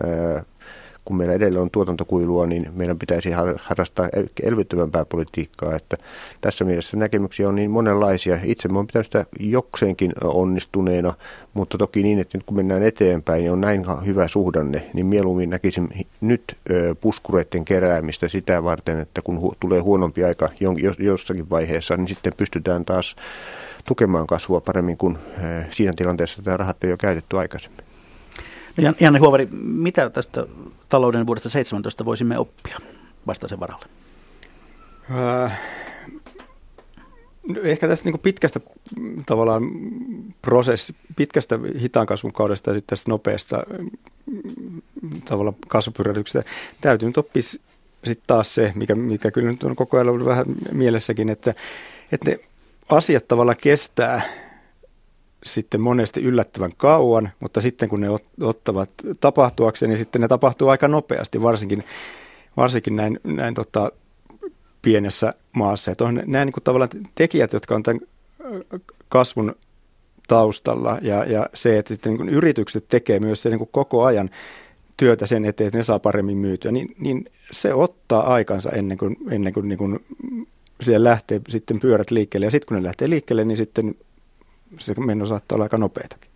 [1.11, 4.09] kun meillä edelleen on tuotantokuilua, niin meidän pitäisi harrastaa
[4.43, 5.75] elvyttävämpää politiikkaa.
[5.75, 5.97] Että
[6.41, 8.39] tässä mielessä näkemyksiä on niin monenlaisia.
[8.43, 11.13] Itse oon pitänyt sitä jokseenkin onnistuneena,
[11.53, 15.49] mutta toki niin, että nyt kun mennään eteenpäin niin on näin hyvä suhdanne, niin mieluummin
[15.49, 15.89] näkisin
[16.21, 16.57] nyt
[17.01, 20.49] puskureiden keräämistä sitä varten, että kun tulee huonompi aika
[20.99, 23.15] jossakin vaiheessa, niin sitten pystytään taas
[23.85, 25.17] tukemaan kasvua paremmin kuin
[25.71, 27.90] siinä tilanteessa, että rahat ei ole käytetty aikaisemmin.
[28.77, 30.47] No Janne Huovari, mitä tästä
[30.89, 32.77] talouden vuodesta 17 voisimme oppia
[33.27, 33.85] vastaisen varalle?
[35.43, 35.59] Äh,
[37.63, 38.59] ehkä tästä niin pitkästä
[39.25, 39.63] tavallaan
[40.41, 43.63] prosessi, pitkästä hitaan kasvun kaudesta ja sitten tästä nopeasta
[45.25, 46.49] tavallaan kasvupyrähdyksestä
[46.81, 47.41] täytyy nyt oppia
[48.03, 51.53] sitten taas se, mikä, mikä kyllä nyt on koko ajan ollut vähän mielessäkin, että,
[52.11, 52.39] että ne
[52.89, 54.21] asiat tavallaan kestää
[55.43, 58.07] sitten monesti yllättävän kauan, mutta sitten kun ne
[58.41, 61.83] ottavat tapahtuakseen, niin sitten ne tapahtuu aika nopeasti, varsinkin,
[62.57, 63.91] varsinkin näin, näin tota,
[64.81, 65.91] pienessä maassa.
[65.91, 68.01] Että on nämä niin kuin tavallaan tekijät, jotka on tämän
[69.09, 69.55] kasvun
[70.27, 74.29] taustalla ja, ja se, että sitten niin yritykset tekee myös se niin koko ajan
[74.97, 79.17] työtä sen eteen, että ne saa paremmin myytyä, niin, niin se ottaa aikansa ennen kuin,
[79.29, 80.05] ennen kuin, niin kuin
[80.81, 82.45] siellä lähtee sitten pyörät liikkeelle.
[82.45, 83.95] Ja sitten kun ne lähtee liikkeelle, niin sitten
[84.79, 86.31] se meno saattaa olla aika nopeatakin.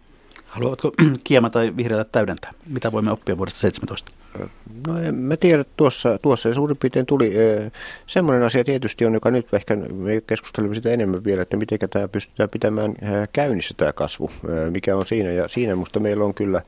[0.45, 0.91] Haluatko
[1.23, 2.51] Kiema tai Vihreällä täydentää?
[2.65, 4.11] Mitä voimme oppia vuodesta 17?
[4.87, 7.33] No en mä tiedä, tuossa, tuossa suurin piirtein tuli
[8.07, 12.07] semmoinen asia tietysti on, joka nyt ehkä me keskustelemme sitä enemmän vielä, että miten tämä
[12.07, 12.95] pystytään pitämään
[13.33, 14.31] käynnissä tämä kasvu,
[14.69, 15.31] mikä on siinä.
[15.31, 16.61] Ja siinä musta meillä on kyllä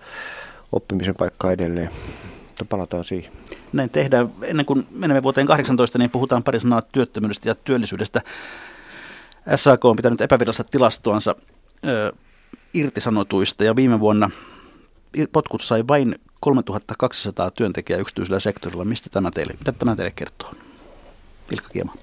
[0.72, 1.90] oppimisen paikka edelleen,
[2.48, 3.32] mutta palataan siihen.
[3.74, 4.32] Näin tehdään.
[4.42, 8.22] Ennen kuin menemme vuoteen 18, niin puhutaan pari sanaa työttömyydestä ja työllisyydestä.
[9.56, 11.36] SAK on pitänyt epävirallista tilastoansa
[11.86, 12.14] ö,
[12.74, 14.30] irtisanotuista ja viime vuonna
[15.32, 18.86] potkut sai vain 3200 työntekijää yksityisellä sektorilla.
[18.86, 20.54] Mistä tämä teille, mitä tämä teille kertoo?
[21.52, 21.94] Ilkka Kiema.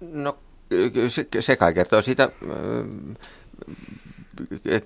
[0.00, 0.38] No
[1.08, 2.28] se, se kai kertoo siitä,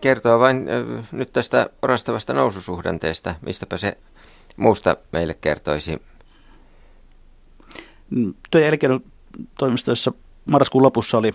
[0.00, 0.66] kertoo vain
[1.12, 3.98] nyt tästä orastavasta noususuhdanteesta, mistäpä se
[4.57, 6.02] muusta meille kertoisi.
[8.50, 10.12] Työ- ja elinkeinotoimistoissa
[10.44, 11.33] marraskuun lopussa oli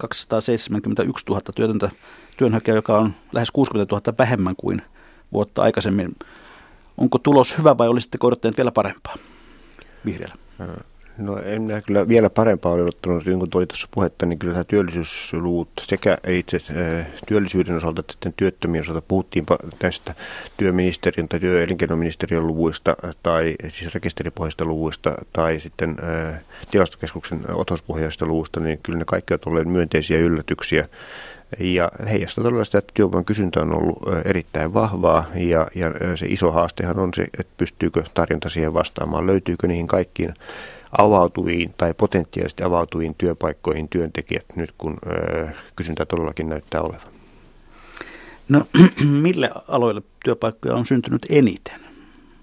[0.00, 1.90] 271 000 työtöntä
[2.36, 4.82] työnhakijaa, joka on lähes 60 000 vähemmän kuin
[5.32, 6.16] vuotta aikaisemmin.
[6.98, 9.14] Onko tulos hyvä vai olisitte odottaneet vielä parempaa
[10.04, 10.34] vihreällä?
[11.18, 14.52] No en minä kyllä vielä parempaa ole odottanut, niin kuin tuli tuossa puhetta, niin kyllä
[14.52, 19.46] tämä työllisyysluvut sekä itse äh, työllisyyden osalta että sitten työttömien osalta puhuttiin
[19.78, 20.14] tästä
[20.56, 28.60] työministeriön tai työ- elinkeinoministeriön luvuista tai siis rekisteripohjaisista luvuista tai sitten äh, tilastokeskuksen otospohjaisista luvuista,
[28.60, 30.88] niin kyllä ne kaikki ovat olleet myönteisiä yllätyksiä.
[31.58, 36.50] Ja heijastaa todella sitä, että työvoiman kysyntä on ollut erittäin vahvaa ja, ja se iso
[36.50, 40.34] haastehan on se, että pystyykö tarjonta siihen vastaamaan, löytyykö niihin kaikkiin
[40.98, 47.12] avautuviin tai potentiaalisesti avautuviin työpaikkoihin työntekijät nyt, kun ö, kysyntä todellakin näyttää olevan?
[48.48, 48.60] No,
[49.22, 51.80] mille aloille työpaikkoja on syntynyt eniten?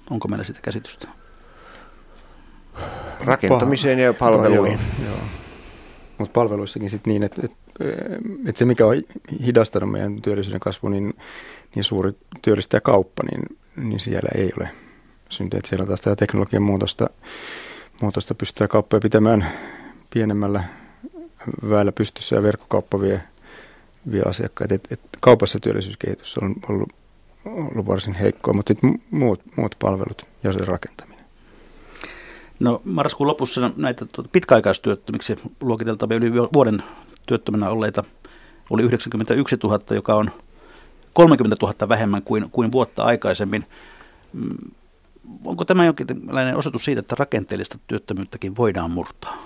[0.10, 1.08] Onko meillä sitä käsitystä?
[3.26, 4.80] Rakentamiseen ja palveluihin.
[5.04, 5.20] Joo, joo.
[6.18, 7.58] Mutta palveluissakin sitten niin, että, että,
[8.48, 9.04] että se mikä on
[9.46, 11.14] hidastanut meidän työllisyyden kasvu, niin,
[11.76, 14.70] niin suuri työllistäjäkauppa, niin, niin siellä ei ole
[15.30, 15.66] syntynyt.
[15.66, 17.10] Siellä on taas tämä teknologian muutosta
[18.02, 19.46] muutosta pystytään kauppoja pitämään
[20.10, 20.64] pienemmällä
[21.70, 23.18] väellä pystyssä ja verkkokauppa vie,
[24.12, 24.74] vie asiakkaita.
[24.76, 26.90] Et, et kaupassa työllisyyskehitys on ollut,
[27.46, 31.26] ollut varsin heikkoa, mutta sitten muut, muut palvelut ja se rakentaminen.
[32.60, 36.84] No marraskuun lopussa näitä tuota, pitkäaikaistyöttömiksi luokiteltavia yli vuoden
[37.26, 38.04] työttömänä olleita
[38.70, 40.32] oli 91 000, joka on
[41.14, 43.66] 30 000 vähemmän kuin, kuin vuotta aikaisemmin.
[45.46, 49.38] Onko tämä jonkinlainen osoitus siitä, että rakenteellista työttömyyttäkin voidaan murtaa?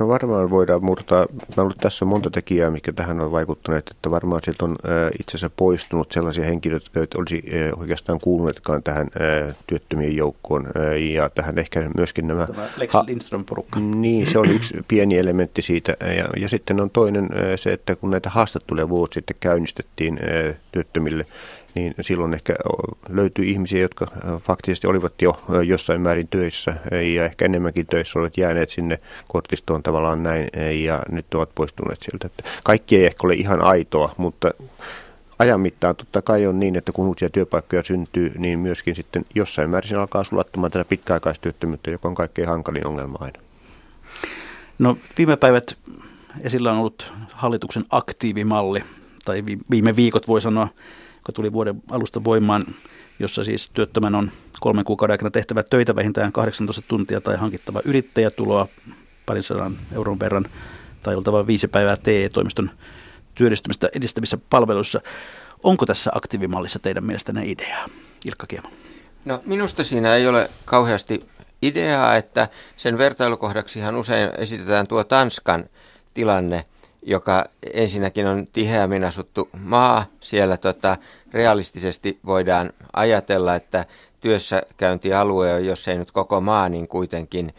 [0.00, 1.26] No varmaan voidaan murtaa.
[1.56, 4.76] Mä ollut tässä monta tekijää, mikä tähän on vaikuttanut, että varmaan sieltä on
[5.20, 7.44] itse asiassa poistunut sellaisia henkilöitä, jotka olisi
[7.76, 9.08] oikeastaan kuuluneetkaan tähän
[9.66, 10.66] työttömien joukkoon
[11.14, 12.46] ja tähän ehkä myöskin nämä...
[12.46, 13.80] Tämä Lex Lindström-porukka.
[13.80, 18.10] Niin, se on yksi pieni elementti siitä ja, ja sitten on toinen se, että kun
[18.10, 20.20] näitä haastatteluja vuosi sitten käynnistettiin
[20.72, 21.26] työttömille,
[21.74, 22.54] niin silloin ehkä
[23.08, 24.06] löytyy ihmisiä, jotka
[24.38, 26.74] faktisesti olivat jo jossain määrin töissä
[27.14, 30.48] ja ehkä enemmänkin töissä olivat jääneet sinne kortistoon tavallaan näin
[30.84, 32.26] ja nyt ovat poistuneet sieltä.
[32.26, 34.50] Että kaikki ei ehkä ole ihan aitoa, mutta
[35.38, 39.70] ajan mittaan totta kai on niin, että kun uusia työpaikkoja syntyy, niin myöskin sitten jossain
[39.70, 43.40] määrin alkaa sulattamaan tätä pitkäaikaistyöttömyyttä, joka on kaikkein hankalin ongelma aina.
[44.78, 45.78] No viime päivät
[46.40, 48.82] esillä on ollut hallituksen aktiivimalli,
[49.24, 50.68] tai viime viikot voi sanoa,
[51.22, 52.62] joka tuli vuoden alusta voimaan,
[53.18, 54.30] jossa siis työttömän on
[54.60, 58.68] kolmen kuukauden aikana tehtävä töitä vähintään 18 tuntia tai hankittava yrittäjätuloa
[59.26, 60.44] parin sadan euron verran
[61.02, 62.70] tai oltava viisi päivää TE-toimiston
[63.34, 65.00] työllistymistä edistävissä palveluissa.
[65.62, 67.86] Onko tässä aktiivimallissa teidän mielestänne ideaa,
[68.24, 68.70] Ilkka Kiema?
[69.24, 71.20] No minusta siinä ei ole kauheasti
[71.62, 75.64] ideaa, että sen vertailukohdaksihan usein esitetään tuo Tanskan
[76.14, 76.64] tilanne–
[77.02, 80.06] joka ensinnäkin on tiheämmin asuttu maa.
[80.20, 80.96] Siellä tota,
[81.32, 83.86] realistisesti voidaan ajatella, että
[84.20, 87.54] työssäkäyntialue on, jos ei nyt koko maa, niin kuitenkin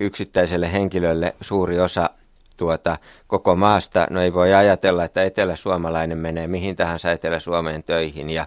[0.00, 2.10] yksittäiselle henkilölle suuri osa
[2.56, 4.06] tuota, koko maasta.
[4.10, 8.46] No ei voi ajatella, että eteläsuomalainen menee mihin tahansa Etelä-Suomeen töihin ja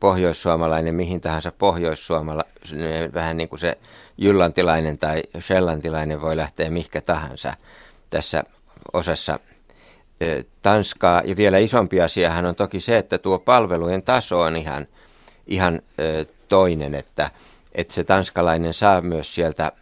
[0.00, 3.78] pohjoissuomalainen mihin tahansa pohjoissuomalainen, vähän niin kuin se
[4.18, 7.54] jyllantilainen tai shellantilainen voi lähteä mihinkä tahansa
[8.10, 8.44] tässä
[8.92, 9.38] osassa
[10.62, 11.22] Tanskaa.
[11.24, 14.86] Ja vielä isompi asiahan on toki se, että tuo palvelujen taso on ihan,
[15.46, 15.80] ihan
[16.48, 17.30] toinen, että,
[17.74, 19.72] että se tanskalainen saa myös sieltä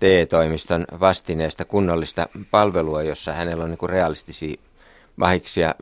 [0.00, 4.56] TE-toimiston vastineesta kunnollista palvelua, jossa hänellä on niin realistisia
[5.18, 5.74] vahiksia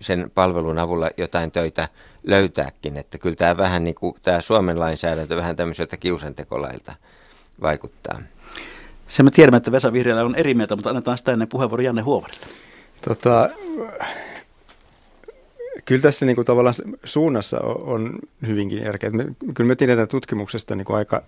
[0.00, 1.88] sen palvelun avulla jotain töitä
[2.26, 2.96] löytääkin.
[2.96, 6.94] Että kyllä tämä vähän niin kuin, tämä Suomen lainsäädäntö vähän tämmöiseltä kiusantekolailta
[7.62, 8.18] vaikuttaa.
[9.08, 12.02] Se me tiedämme, että Vesa Vihreällä on eri mieltä, mutta annetaan sitä ennen puheenvuoro Janne
[12.02, 12.61] Huovarille.
[13.02, 13.50] Tota,
[15.84, 19.10] kyllä tässä niin kuin tavallaan suunnassa on hyvinkin järkeä.
[19.10, 21.22] Me, kyllä me tiedetään tutkimuksesta niin kuin aika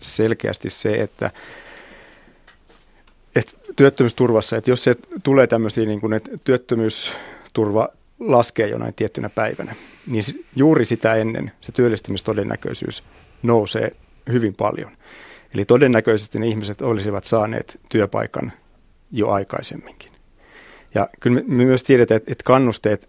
[0.00, 1.30] selkeästi se, että,
[3.36, 7.88] että työttömyysturvassa, että jos se tulee tämmöisiä, niin kuin, että työttömyysturva
[8.20, 9.74] laskee jonain tiettynä päivänä,
[10.06, 10.24] niin
[10.56, 13.02] juuri sitä ennen se työllistämistodennäköisyys
[13.42, 13.96] nousee
[14.32, 14.90] hyvin paljon.
[15.54, 18.52] Eli todennäköisesti ne ihmiset olisivat saaneet työpaikan
[19.12, 20.15] jo aikaisemminkin.
[20.96, 23.08] Ja kyllä me, myös tiedetään, että, kannusteet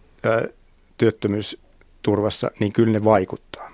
[0.97, 3.71] työttömyysturvassa, niin kyllä ne vaikuttaa.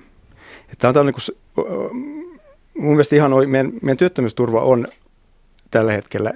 [0.78, 1.68] Tämä on niin kuin,
[2.78, 4.88] mun mielestä ihan meidän, meidän työttömyysturva on
[5.72, 6.34] tällä hetkellä,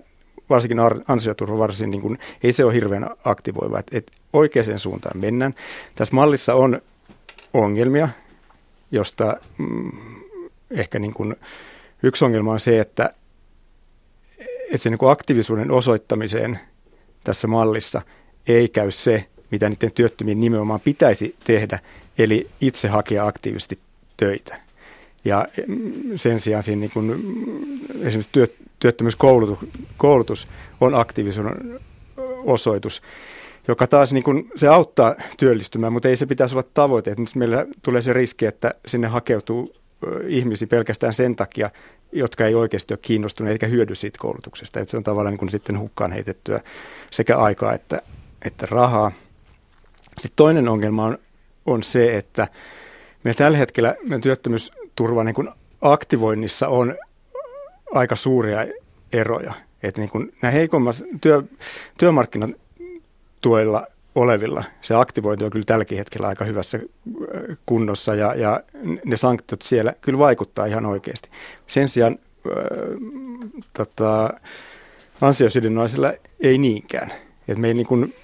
[0.50, 5.56] varsinkin ansioturva varsin, niin kuin, ei se ole hirveän aktivoiva, että, että oikeaan suuntaan mennään.
[5.96, 6.82] Tässä mallissa on
[7.54, 8.10] ongelmia,
[8.92, 9.92] josta mm,
[10.72, 11.36] ehkä niin kuin,
[12.04, 13.10] yksi ongelma on se, että,
[14.40, 16.60] että se niin kuin aktiivisuuden osoittamiseen
[17.28, 18.02] tässä mallissa
[18.48, 21.80] ei käy se, mitä niiden työttömien nimenomaan pitäisi tehdä,
[22.18, 23.80] eli itse hakea aktiivisesti
[24.18, 24.62] töitä.
[25.26, 25.48] Ja
[26.16, 27.12] sen sijaan siinä niin kuin,
[28.02, 28.48] esimerkiksi työ,
[28.80, 29.58] työttömyyskoulutus
[29.98, 30.48] koulutus
[30.82, 31.80] on aktiivisuuden
[32.46, 33.02] osoitus,
[33.68, 37.12] joka taas niin kuin, se auttaa työllistymään, mutta ei se pitäisi olla tavoite.
[37.12, 39.76] Että nyt meillä tulee se riski, että sinne hakeutuu
[40.28, 41.70] ihmisiä pelkästään sen takia,
[42.12, 44.80] jotka ei oikeasti ole kiinnostuneet eikä hyödy siitä koulutuksesta.
[44.80, 46.60] Että se on tavallaan niin kuin sitten hukkaan heitettyä
[47.12, 48.00] sekä aikaa että,
[48.46, 49.12] että rahaa.
[50.04, 51.18] Sitten toinen ongelma on,
[51.66, 52.48] on se, että
[53.24, 55.50] meillä tällä hetkellä meidän työttömyysturva niin kuin
[55.82, 56.96] aktivoinnissa on
[57.94, 58.66] aika suuria
[59.14, 59.54] eroja.
[59.84, 61.44] Että niin kuin nämä heikommassa työ,
[61.98, 68.62] työmarkkinatuella olevilla se aktivointi on kyllä tälläkin hetkellä aika hyvässä äh, kunnossa ja, ja
[69.06, 71.30] ne sanktiot siellä kyllä vaikuttaa ihan oikeasti.
[71.68, 72.54] Sen sijaan äh,
[73.74, 74.30] tota,
[75.22, 77.12] ansiosidonnaisilla ei niinkään.
[77.48, 78.16] Et me ei niin kuin,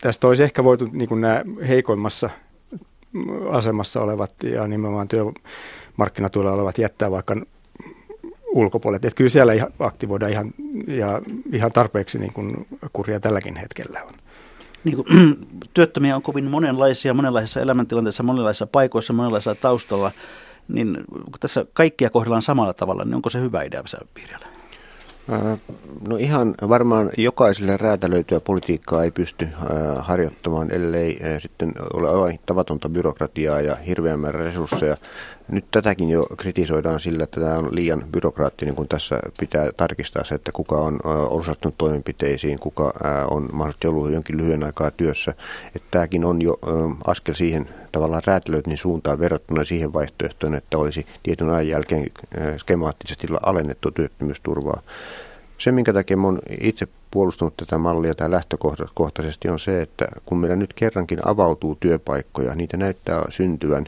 [0.00, 2.30] tästä olisi ehkä voitu niin nämä heikoimmassa
[3.50, 7.36] asemassa olevat ja nimenomaan työmarkkinatuilla olevat jättää vaikka
[8.46, 9.06] ulkopuolelle.
[9.06, 10.54] Että kyllä siellä aktivoidaan ihan,
[10.86, 14.27] ja ihan tarpeeksi niin kuin kurja tälläkin hetkellä on.
[14.84, 15.36] Niin kuin,
[15.74, 20.12] työttömiä on kovin monenlaisia, monenlaisissa elämäntilanteissa, monenlaisissa paikoissa, monenlaisilla taustalla.
[20.68, 23.82] Niin kun tässä kaikkia kohdellaan samalla tavalla, niin onko se hyvä idea
[24.16, 24.46] vihreällä?
[26.08, 29.48] No ihan varmaan jokaiselle räätälöityä politiikkaa ei pysty
[29.98, 34.96] harjoittamaan, ellei sitten ole aivan tavatonta byrokratiaa ja hirveän määrä resursseja.
[35.48, 40.34] Nyt tätäkin jo kritisoidaan sillä, että tämä on liian byrokraattinen, kun tässä pitää tarkistaa se,
[40.34, 42.94] että kuka on osallistunut toimenpiteisiin, kuka
[43.30, 45.34] on mahdollisesti ollut jonkin lyhyen aikaa työssä.
[45.76, 46.58] Että tämäkin on jo
[47.06, 52.06] askel siihen tavallaan räätälöitin suuntaan verrattuna siihen vaihtoehtoon, että olisi tietyn ajan jälkeen
[52.56, 54.82] skemaattisesti alennettu työttömyysturvaa.
[55.58, 60.56] Se, minkä takia olen itse puolustanut tätä mallia tai lähtökohtaisesti on se, että kun meillä
[60.56, 63.86] nyt kerrankin avautuu työpaikkoja, niitä näyttää syntyvän,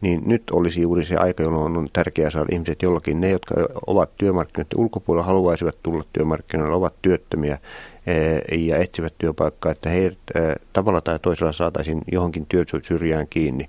[0.00, 3.54] niin nyt olisi juuri se aika, jolloin on tärkeää saada ihmiset jollakin, ne, jotka
[3.86, 7.58] ovat työmarkkinoiden ulkopuolella, haluaisivat tulla työmarkkinoille, ovat työttömiä
[8.06, 13.68] eh, ja etsivät työpaikkaa, että heidät eh, tavalla tai toisella saataisiin johonkin työsyrjään kiinni.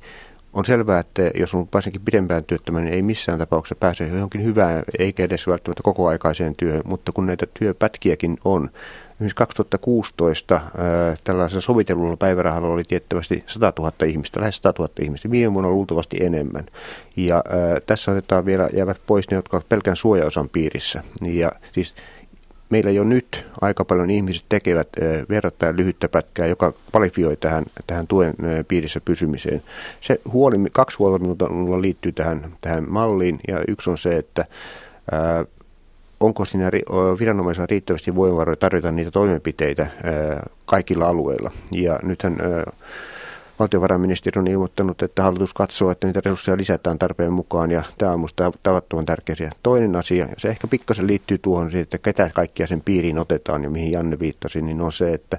[0.54, 4.84] On selvää, että jos on varsinkin pidempään työttömän, niin ei missään tapauksessa pääse johonkin hyvään,
[5.00, 8.70] eikä edes välttämättä kokoaikaiseen työhön, mutta kun näitä työpätkiäkin on,
[9.22, 15.32] Esimerkiksi 2016 ää, tällaisella sovitellulla päivärahalla oli tiettävästi 100 000 ihmistä, lähes 100 000 ihmistä.
[15.32, 16.66] Viime vuonna luultavasti enemmän.
[17.16, 21.04] Ja ää, tässä otetaan vielä, jäävät pois ne, jotka ovat pelkän suojaosan piirissä.
[21.26, 21.94] Ja siis
[22.70, 24.90] meillä jo nyt aika paljon ihmiset tekevät
[25.30, 28.34] verrattain lyhyttä pätkää, joka kvalifioi tähän, tähän tuen
[28.68, 29.62] piirissä pysymiseen.
[30.02, 34.46] Se huoli, kaksi huolta minulla liittyy tähän, tähän malliin ja yksi on se, että
[35.12, 35.46] ää,
[36.22, 36.72] onko siinä
[37.20, 39.88] viranomaisilla riittävästi voimavaroja tarjota niitä toimenpiteitä
[40.66, 41.52] kaikilla alueilla.
[41.72, 42.38] Ja nythän
[43.60, 48.20] valtiovarainministeri on ilmoittanut, että hallitus katsoo, että niitä resursseja lisätään tarpeen mukaan ja tämä on
[48.20, 53.20] minusta tavattoman tärkeä Toinen asia, se ehkä pikkasen liittyy tuohon että ketä kaikkia sen piiriin
[53.20, 55.38] otetaan ja mihin Janne viittasi, niin on se, että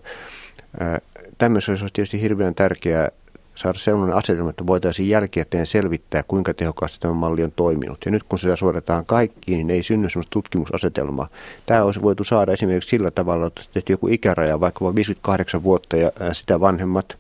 [1.39, 3.11] tämmöisessä olisi tietysti hirveän tärkeää
[3.55, 7.99] saada sellainen asetelma, että voitaisiin jälkikäteen selvittää, kuinka tehokkaasti tämä malli on toiminut.
[8.05, 11.29] Ja nyt kun sitä suoritetaan kaikkiin, niin ei synny sellaista tutkimusasetelmaa.
[11.67, 16.11] Tämä olisi voitu saada esimerkiksi sillä tavalla, että tehty joku ikäraja, vaikka 58 vuotta ja
[16.33, 17.17] sitä vanhemmat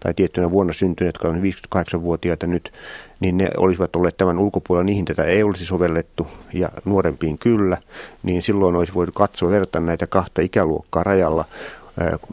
[0.00, 2.72] tai tiettynä vuonna syntyneet, jotka on 58-vuotiaita nyt,
[3.20, 7.76] niin ne olisivat olleet tämän ulkopuolella, niihin tätä ei olisi sovellettu ja nuorempiin kyllä,
[8.22, 11.44] niin silloin olisi voitu katsoa verrata näitä kahta ikäluokkaa rajalla,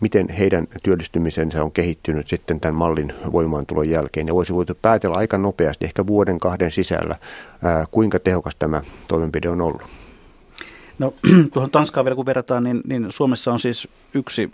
[0.02, 4.28] miten heidän työllistymisensä on kehittynyt sitten tämän mallin voimaantulon jälkeen.
[4.28, 7.16] Ja voisi voitu päätellä aika nopeasti, ehkä vuoden kahden sisällä,
[7.92, 9.82] kuinka tehokas tämä toimenpide on ollut.
[11.00, 11.14] No
[11.54, 14.52] tuohon Tanskaan vielä kun verrataan, niin, niin Suomessa on siis yksi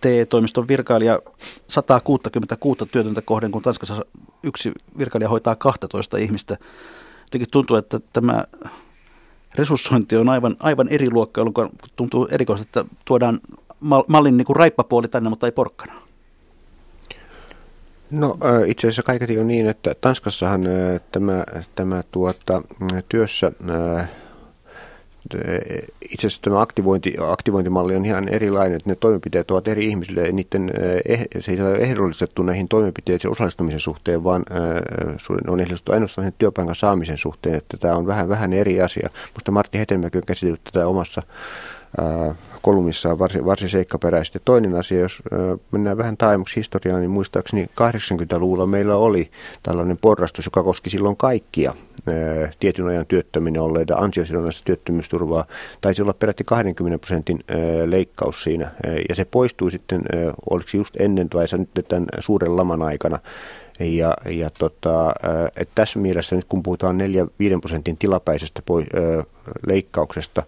[0.00, 1.20] TE-toimiston virkailija
[1.68, 4.04] 166 työtöntä kohden, kun Tanskassa
[4.42, 6.56] yksi virkailija hoitaa 12 ihmistä.
[7.22, 8.44] Jotenkin tuntuu, että tämä
[9.54, 13.38] resurssointi on aivan, aivan eri luokkaa, jolloin tuntuu erikoista, että tuodaan
[14.08, 15.92] mallin niin kuin raippapuoli tänne, mutta ei porkkana?
[18.10, 20.64] No itse asiassa kaiketi on niin, että Tanskassahan
[21.12, 22.62] tämä, tämä tuota,
[23.08, 23.52] työssä
[26.10, 30.32] itse asiassa tämä aktivointi, aktivointimalli on ihan erilainen, että ne toimenpiteet ovat eri ihmisille ja
[30.32, 30.70] niiden,
[31.08, 34.44] eh, se ei ole ehdollistettu näihin toimenpiteisiin osallistumisen suhteen, vaan
[35.48, 39.10] on ehdollistettu ainoastaan sen työpaikan saamisen suhteen, että tämä on vähän, vähän eri asia.
[39.34, 41.22] Mutta Martti Hetemäki on käsitellyt tätä omassa
[42.62, 44.42] kolumnissaan varsin, varsin seikkaperäisesti.
[44.44, 45.22] Toinen asia, jos
[45.70, 49.30] mennään vähän taimuksi historiaan, niin muistaakseni 80-luvulla meillä oli
[49.62, 51.74] tällainen porrastus, joka koski silloin kaikkia
[52.60, 55.44] tietyn ajan työttöminen olleita ansiosidonnaista työttömyysturvaa.
[55.80, 57.44] Taisi olla peräti 20 prosentin
[57.86, 58.70] leikkaus siinä,
[59.08, 60.02] ja se poistui sitten,
[60.50, 63.18] oliko just ennen vai nyt tämän suuren laman aikana.
[63.80, 65.12] Ja, ja tota,
[65.56, 68.62] että tässä mielessä nyt kun puhutaan 4-5 prosentin tilapäisestä
[69.66, 70.42] leikkauksesta,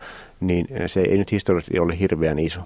[0.47, 2.61] niin se ei nyt historiallisesti ole hirveän iso.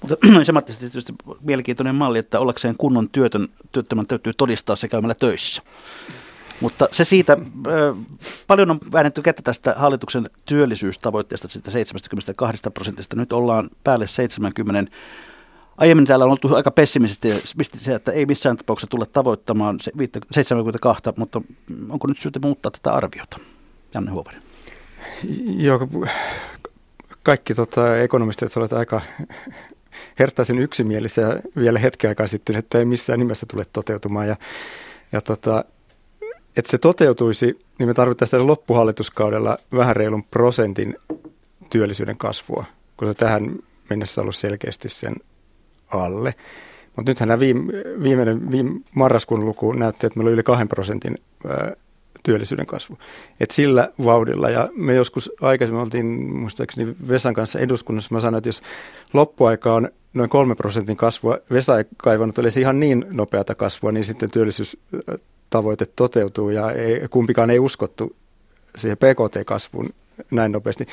[0.00, 5.14] Mutta se Matti, tietysti mielenkiintoinen malli, että ollakseen kunnon työtön, työttömän täytyy todistaa se käymällä
[5.14, 5.62] töissä.
[6.60, 7.36] Mutta se siitä,
[8.46, 13.16] paljon on väännetty kättä tästä hallituksen työllisyystavoitteesta, siitä 72 prosentista.
[13.16, 14.92] Nyt ollaan päälle 70.
[15.78, 19.78] Aiemmin täällä on oltu aika pessimistisiä, että ei missään tapauksessa tule tavoittamaan
[20.30, 21.42] 72, mutta
[21.88, 23.38] onko nyt syytä muuttaa tätä arviota?
[23.94, 24.47] Janne Huovari.
[25.56, 25.88] Joo,
[27.22, 29.00] kaikki tota, ekonomistit ovat aika
[30.18, 34.28] hertaisen yksimielisiä vielä hetken aikaa sitten, että ei missään nimessä tule toteutumaan.
[34.28, 34.36] Ja,
[35.12, 35.64] ja tota,
[36.56, 40.96] että se toteutuisi, niin me tarvittaisiin loppuhallituskaudella vähän reilun prosentin
[41.70, 42.64] työllisyyden kasvua,
[42.96, 43.56] kun se tähän
[43.90, 45.14] mennessä ollut selkeästi sen
[45.88, 46.34] alle.
[46.96, 51.18] Mutta nythän viime, viimeinen viime marraskuun luku näytti, että meillä oli yli kahden prosentin
[52.28, 52.98] työllisyyden kasvu.
[53.40, 56.06] Et sillä vauhdilla, ja me joskus aikaisemmin oltiin
[56.36, 58.62] muistaakseni Vesan kanssa eduskunnassa, mä sanoin, että jos
[59.12, 64.04] loppuaika on noin kolme prosentin kasvua, Vesa ei kaivannut olisi ihan niin nopeata kasvua, niin
[64.04, 68.16] sitten työllisyystavoite toteutuu, ja ei, kumpikaan ei uskottu
[68.76, 69.88] siihen PKT-kasvuun
[70.30, 70.86] näin nopeasti.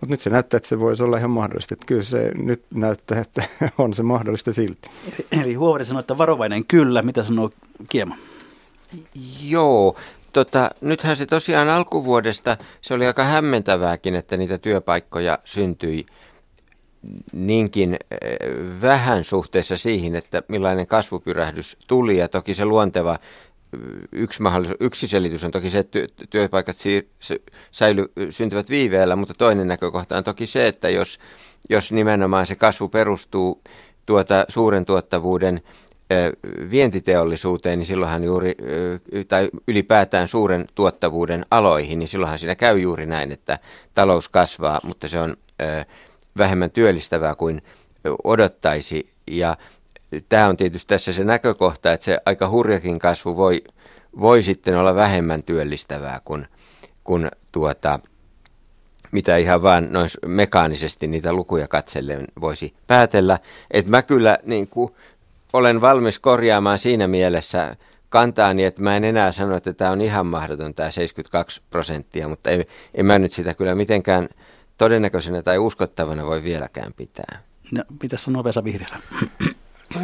[0.00, 1.74] Mutta nyt se näyttää, että se voisi olla ihan mahdollista.
[1.74, 3.42] Että kyllä se nyt näyttää, että
[3.78, 4.90] on se mahdollista silti.
[5.06, 7.02] Eli, eli Huovari sanoi, että varovainen kyllä.
[7.02, 7.50] Mitä sanoo
[7.90, 8.16] Kiema?
[9.42, 9.96] Joo,
[10.32, 16.06] Tota, nythän se tosiaan alkuvuodesta, se oli aika hämmentävääkin, että niitä työpaikkoja syntyi
[17.32, 18.18] niinkin eh,
[18.82, 22.18] vähän suhteessa siihen, että millainen kasvupyrähdys tuli.
[22.18, 23.80] Ja toki se luonteva eh,
[24.12, 25.98] yksi, mahdollisuus, yksi selitys on toki se, että
[26.30, 27.04] työpaikat siir,
[27.72, 31.18] säily, syntyvät viiveellä, mutta toinen näkökohta on toki se, että jos,
[31.70, 33.62] jos nimenomaan se kasvu perustuu
[34.06, 35.60] tuota suuren tuottavuuden
[36.70, 38.54] vientiteollisuuteen, niin silloinhan juuri,
[39.28, 43.58] tai ylipäätään suuren tuottavuuden aloihin, niin silloinhan siinä käy juuri näin, että
[43.94, 45.36] talous kasvaa, mutta se on
[46.38, 47.62] vähemmän työllistävää kuin
[48.24, 49.10] odottaisi.
[49.26, 49.56] Ja
[50.28, 53.64] tämä on tietysti tässä se näkökohta, että se aika hurjakin kasvu voi,
[54.20, 56.48] voi sitten olla vähemmän työllistävää kuin,
[57.04, 58.00] kuin tuota,
[59.12, 63.38] mitä ihan vaan noin mekaanisesti niitä lukuja katsellen voisi päätellä.
[63.70, 64.94] Että mä kyllä niin kuin,
[65.52, 67.76] olen valmis korjaamaan siinä mielessä
[68.08, 72.50] kantaani, että mä en enää sano, että tämä on ihan mahdoton tämä 72 prosenttia, mutta
[72.50, 74.28] en, en mä nyt sitä kyllä mitenkään
[74.78, 77.42] todennäköisenä tai uskottavana voi vieläkään pitää.
[77.72, 78.98] No, mitä sanoo Vesa Vihreälä?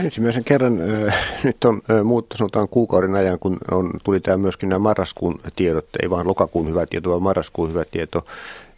[0.04, 0.78] Ensimmäisen kerran
[1.08, 5.40] äh, nyt on äh, muuttu sanotaan kuukauden ajan, kun on, tuli tämä myöskin nämä marraskuun
[5.56, 8.26] tiedot, ei vaan lokakuun hyvä tieto, vaan marraskuun hyvä tieto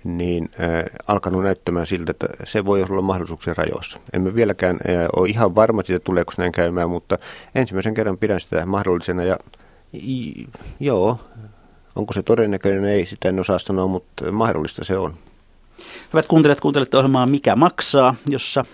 [0.04, 3.98] niin äh, alkanut näyttämään siltä, että se voi olla mahdollisuuksien rajoissa.
[4.12, 7.18] Emme vieläkään äh, ole ihan varma siitä, tuleeko näin käymään, mutta
[7.54, 9.38] ensimmäisen kerran pidän sitä mahdollisena ja
[9.94, 10.46] i,
[10.80, 11.20] joo,
[11.96, 15.14] onko se todennäköinen, ei sitä en osaa sanoa, mutta mahdollista se on.
[16.12, 18.64] Hyvät kuuntelijat, kuuntelette ohjelmaa Mikä maksaa, jossa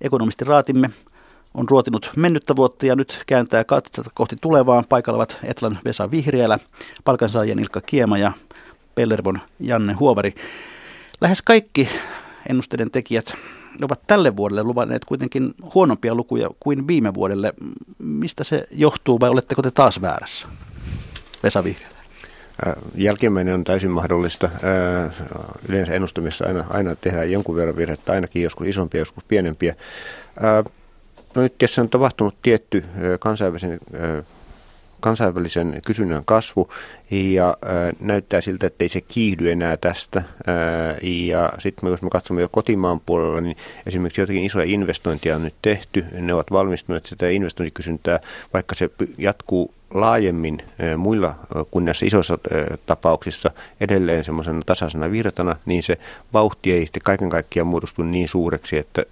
[0.00, 0.90] ekonomisti Raatimme
[1.54, 4.84] on ruotinut mennyttä vuotta ja nyt kääntää katsetta kohti tulevaa.
[4.88, 6.58] Paikalla ovat Etlan Vesa Vihriälä,
[7.04, 8.32] palkansaajien Ilkka Kiema ja
[8.98, 10.34] Pellervon Janne Huovari.
[11.20, 11.88] Lähes kaikki
[12.48, 13.34] ennusteiden tekijät
[13.82, 17.52] ovat tälle vuodelle luvanneet kuitenkin huonompia lukuja kuin viime vuodelle.
[17.98, 20.46] Mistä se johtuu vai oletteko te taas väärässä?
[21.42, 21.64] Vesa.
[22.66, 24.46] Äh, jälkimmäinen on täysin mahdollista.
[24.46, 25.12] Äh,
[25.68, 29.74] yleensä ennustamissa aina, aina tehdään jonkun verran virhettä, ainakin joskus isompia, joskus pienempiä.
[30.44, 30.72] Äh,
[31.36, 32.84] no nyt tässä on tapahtunut tietty
[33.20, 33.80] kansainvälisen
[35.00, 36.70] kansainvälisen kysynnän kasvu
[37.10, 40.22] ja ää, näyttää siltä, että ei se kiihdy enää tästä.
[41.30, 45.54] Ja sitten jos me katsomme jo kotimaan puolella, niin esimerkiksi jotakin isoja investointia on nyt
[45.62, 46.04] tehty.
[46.12, 48.20] Ne ovat valmistuneet sitä investointikysyntää,
[48.54, 50.58] vaikka se jatkuu laajemmin
[50.96, 51.34] muilla
[51.70, 52.38] kuin näissä isoissa
[52.86, 55.98] tapauksissa edelleen semmoisena tasaisena virtana, niin se
[56.32, 59.02] vauhti ei sitten kaiken kaikkiaan muodostu niin suureksi, että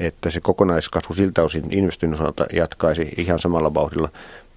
[0.00, 4.08] että se kokonaiskasvu siltä osin investoinnin osalta jatkaisi ihan samalla vauhdilla.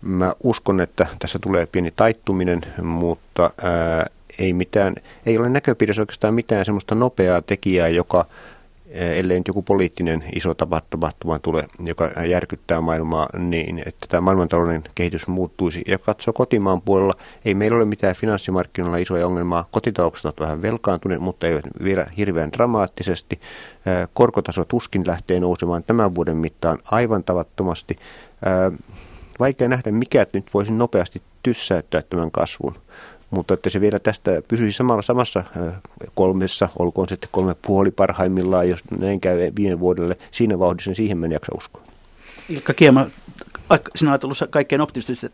[0.01, 4.05] Mä uskon, että tässä tulee pieni taittuminen, mutta ää,
[4.39, 4.95] ei, mitään,
[5.25, 8.25] ei ole näköpiirissä oikeastaan mitään semmoista nopeaa tekijää, joka
[8.91, 15.27] ellei nyt joku poliittinen iso tapahtuma tule, joka järkyttää maailmaa niin, että tämä maailmantalouden kehitys
[15.27, 15.81] muuttuisi.
[15.87, 17.13] Ja katsoo kotimaan puolella,
[17.45, 19.67] ei meillä ole mitään finanssimarkkinoilla isoja ongelmaa.
[19.71, 23.39] Kotitaloukset ovat vähän velkaantuneet, mutta eivät vielä hirveän dramaattisesti.
[24.13, 27.99] Korkotaso tuskin lähtee nousemaan tämän vuoden mittaan aivan tavattomasti.
[29.39, 32.75] Vaikea nähdä, mikä nyt voisi nopeasti tyssäyttää tämän kasvun
[33.29, 35.43] mutta että se vielä tästä pysyisi samalla samassa
[36.15, 41.17] kolmessa, olkoon sitten kolme puoli parhaimmillaan, jos näin käy viime vuodelle, siinä vauhdissa, niin siihen
[41.17, 41.81] meni jaksa uskoa.
[42.49, 43.07] Ilkka Kiema,
[43.95, 45.29] sinä olet ollut kaikkein optimistisin,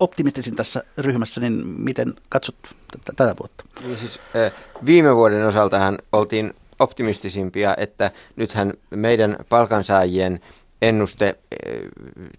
[0.00, 3.64] optimistisin tässä ryhmässä, niin miten katsot t- tätä vuotta?
[3.82, 4.20] Niin siis,
[4.86, 10.40] viime vuoden osaltahan oltiin optimistisimpia, että nythän meidän palkansaajien
[10.82, 11.80] ennuste eh,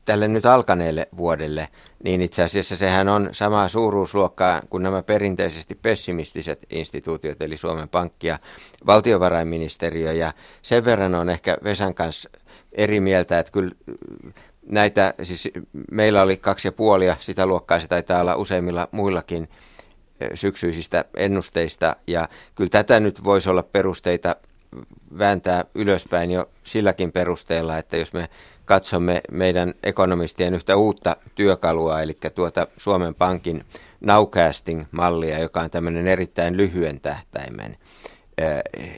[0.06, 1.68] tälle nyt alkaneelle vuodelle,
[2.04, 8.28] niin itse asiassa sehän on samaa suuruusluokkaa kuin nämä perinteisesti pessimistiset instituutiot, eli Suomen Pankki
[8.28, 8.40] ja
[8.86, 10.14] valtiovarainministeriö.
[10.14, 12.30] Ja sen verran on ehkä Vesan kanssa
[12.72, 13.72] eri mieltä, että kyllä
[14.66, 15.52] näitä, siis
[15.92, 19.50] meillä oli kaksi ja puolia sitä luokkaa, se taitaa olla useimmilla muillakin
[20.20, 24.36] eh, syksyisistä ennusteista, ja kyllä tätä nyt voisi olla perusteita
[25.18, 28.30] vääntää ylöspäin jo silläkin perusteella, että jos me
[28.66, 33.66] katsomme meidän ekonomistien yhtä uutta työkalua, eli tuota Suomen Pankin
[34.02, 37.78] nowcasting-mallia, joka on tämmöinen erittäin lyhyen tähtäimen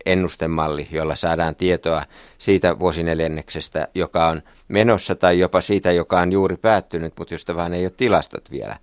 [0.05, 2.03] ennustemalli, jolla saadaan tietoa
[2.37, 7.73] siitä vuosineljänneksestä, joka on menossa tai jopa siitä, joka on juuri päättynyt, mutta josta vaan
[7.73, 8.75] ei ole tilastot vielä,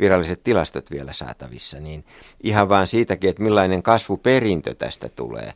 [0.00, 2.04] viralliset tilastot vielä saatavissa, niin
[2.42, 5.52] ihan vaan siitäkin, että millainen kasvuperintö tästä tulee,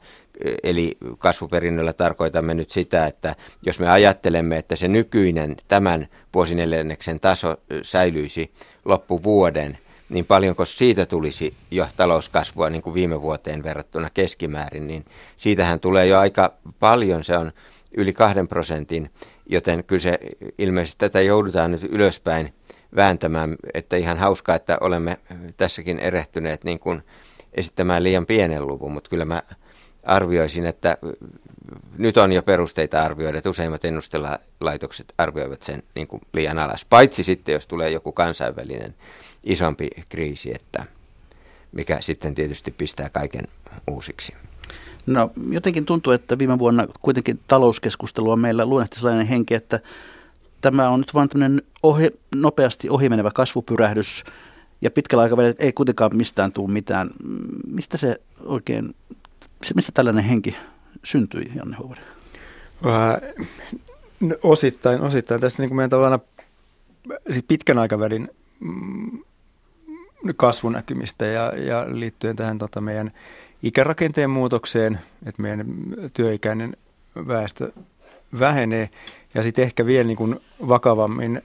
[0.63, 7.57] Eli kasvuperinnöllä tarkoitamme nyt sitä, että jos me ajattelemme, että se nykyinen tämän vuosineljänneksen taso
[7.83, 8.51] säilyisi
[8.85, 9.79] loppuvuoden,
[10.09, 15.05] niin paljonko siitä tulisi jo talouskasvua niin kuin viime vuoteen verrattuna keskimäärin, niin
[15.37, 17.53] siitähän tulee jo aika paljon, se on
[17.97, 19.11] yli kahden prosentin,
[19.47, 20.19] joten kyllä se
[20.59, 22.55] ilmeisesti tätä joudutaan nyt ylöspäin
[22.97, 25.19] vääntämään, että ihan hauskaa, että olemme
[25.57, 27.03] tässäkin erehtyneet niin kuin
[27.55, 29.43] esittämään liian pienen luvun, mutta kyllä mä
[30.03, 30.99] arvioisin, että
[31.99, 36.85] nyt on jo perusteita arvioida, että useimmat ennustelaitokset arvioivat sen niin kuin liian alas.
[36.85, 38.95] Paitsi sitten, jos tulee joku kansainvälinen
[39.45, 40.85] isompi kriisi, että
[41.73, 43.45] mikä sitten tietysti pistää kaiken
[43.91, 44.35] uusiksi.
[45.07, 49.81] No jotenkin tuntuu, että viime vuonna kuitenkin talouskeskustelu on meillä luonnehti sellainen henki, että
[50.61, 54.25] tämä on nyt vain tämmöinen ohi, nopeasti ohimenevä kasvupyrähdys
[54.81, 57.11] ja pitkällä aikavälillä ei kuitenkaan mistään tule mitään.
[57.67, 58.95] Mistä se oikein
[59.75, 60.57] mistä tällainen henki
[61.05, 62.01] syntyi, Janne Huoveri?
[64.21, 65.41] No, osittain, osittain.
[65.41, 66.21] Tästä niin kuin meidän tavallaan
[67.31, 68.29] sit pitkän aikavälin
[68.61, 69.19] mm,
[70.37, 73.11] kasvunäkymistä ja, ja liittyen tähän tota, meidän
[73.63, 75.67] ikärakenteen muutokseen, että meidän
[76.13, 76.77] työikäinen
[77.17, 77.73] väestö
[78.39, 78.91] vähenee
[79.39, 81.41] ja sitten ehkä vielä niin kuin vakavammin ä,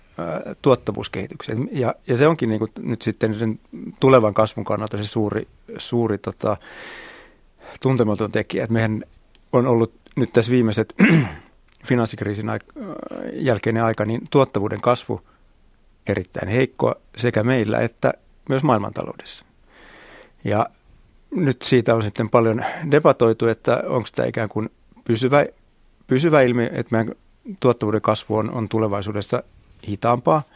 [0.62, 1.70] tuottavuuskehitykseen.
[1.72, 3.60] Ja, ja se onkin niin kuin nyt sitten sen
[4.00, 6.58] tulevan kasvun kannalta se suuri, suuri tota,
[7.82, 8.64] tuntematon tekijä.
[8.64, 9.04] Että meidän
[9.52, 10.96] on ollut nyt tässä viimeiset
[11.88, 12.84] finanssikriisin aik-
[13.34, 15.22] jälkeinen aika, niin tuottavuuden kasvu
[16.08, 18.14] erittäin heikkoa sekä meillä että
[18.50, 19.46] myös maailmantaloudessa.
[20.44, 20.70] Ja
[21.32, 24.70] nyt siitä on sitten paljon debatoitu, että onko tämä ikään kuin
[25.04, 25.46] pysyvä,
[26.08, 27.16] pysyvä ilmiö, että meidän
[27.60, 29.44] tuottavuuden kasvu on, on tulevaisuudessa
[29.88, 30.44] hitaampaa–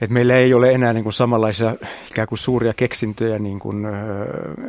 [0.00, 1.76] et meillä ei ole enää niin kuin samanlaisia
[2.10, 3.86] ikään kuin suuria keksintöjä, niin kuin,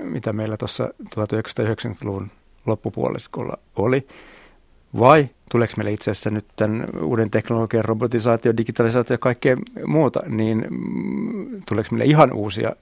[0.03, 2.31] mitä meillä tuossa 1990-luvun
[2.65, 4.07] loppupuoliskolla oli.
[4.99, 10.65] Vai tuleeko meille itse asiassa nyt tämän uuden teknologian, robotisaatio, digitalisaatio ja kaikkea muuta, niin
[10.69, 12.75] mm, tuleeko meille ihan uusia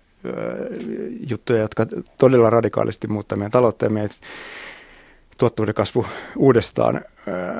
[1.29, 1.85] juttuja, jotka
[2.17, 4.09] todella radikaalisti muuttaa meidän taloutta ja meidän
[5.37, 7.01] tuottavuuden kasvu uudestaan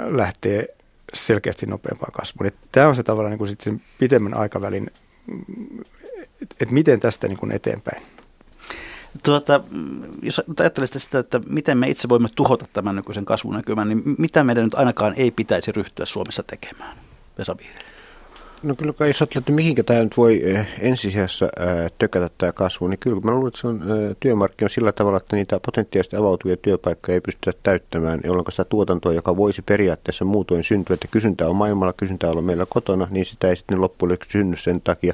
[0.10, 0.68] lähtee
[1.14, 2.48] selkeästi nopeampaan kasvuun.
[2.48, 4.88] Että tämä on se tavallaan niin kuin sit sen pitemmän aikavälin,
[6.62, 8.04] että miten tästä niin kuin eteenpäin.
[9.24, 9.64] Tuota,
[10.22, 14.64] jos ajattelisitte sitä, että miten me itse voimme tuhota tämän nykyisen kasvunäkymän, niin mitä meidän
[14.64, 16.98] nyt ainakaan ei pitäisi ryhtyä Suomessa tekemään?
[17.38, 17.97] Vesa Vihreä.
[18.64, 22.52] No kyllä kai jos ajattelee, että mihinkä tämä nyt voi eh, ensisijassa äh, tökätä tämä
[22.52, 26.16] kasvu, niin kyllä mä luulen, että se on äh, työmarkkino sillä tavalla, että niitä potentiaalisesti
[26.16, 31.48] avautuvia työpaikkoja ei pystytä täyttämään, jolloin sitä tuotantoa, joka voisi periaatteessa muutoin syntyä, että kysyntää
[31.48, 35.14] on maailmalla, kysyntää on meillä kotona, niin sitä ei sitten loppujen synny sen takia,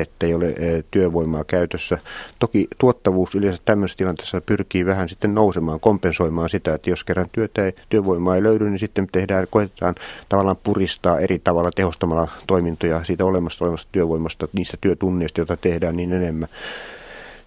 [0.00, 0.54] että ei ole
[0.90, 1.98] työvoimaa käytössä.
[2.38, 7.64] Toki tuottavuus yleensä tämmöisessä tilanteessa pyrkii vähän sitten nousemaan, kompensoimaan sitä, että jos kerran työtä
[7.64, 9.94] ei, työvoimaa ei löydy, niin sitten tehdään, koetetaan
[10.28, 16.12] tavallaan puristaa eri tavalla tehostamalla toimintoja siitä olemassa olevasta työvoimasta, niistä työtunneista, joita tehdään niin
[16.12, 16.48] enemmän.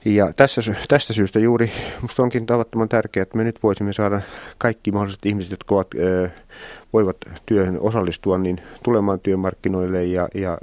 [0.05, 1.71] Ja tässä, tästä syystä juuri
[2.01, 4.21] minusta onkin tavattoman tärkeää, että me nyt voisimme saada
[4.57, 5.87] kaikki mahdolliset ihmiset, jotka ovat,
[6.93, 10.57] voivat työhön osallistua, niin tulemaan työmarkkinoille ja, ja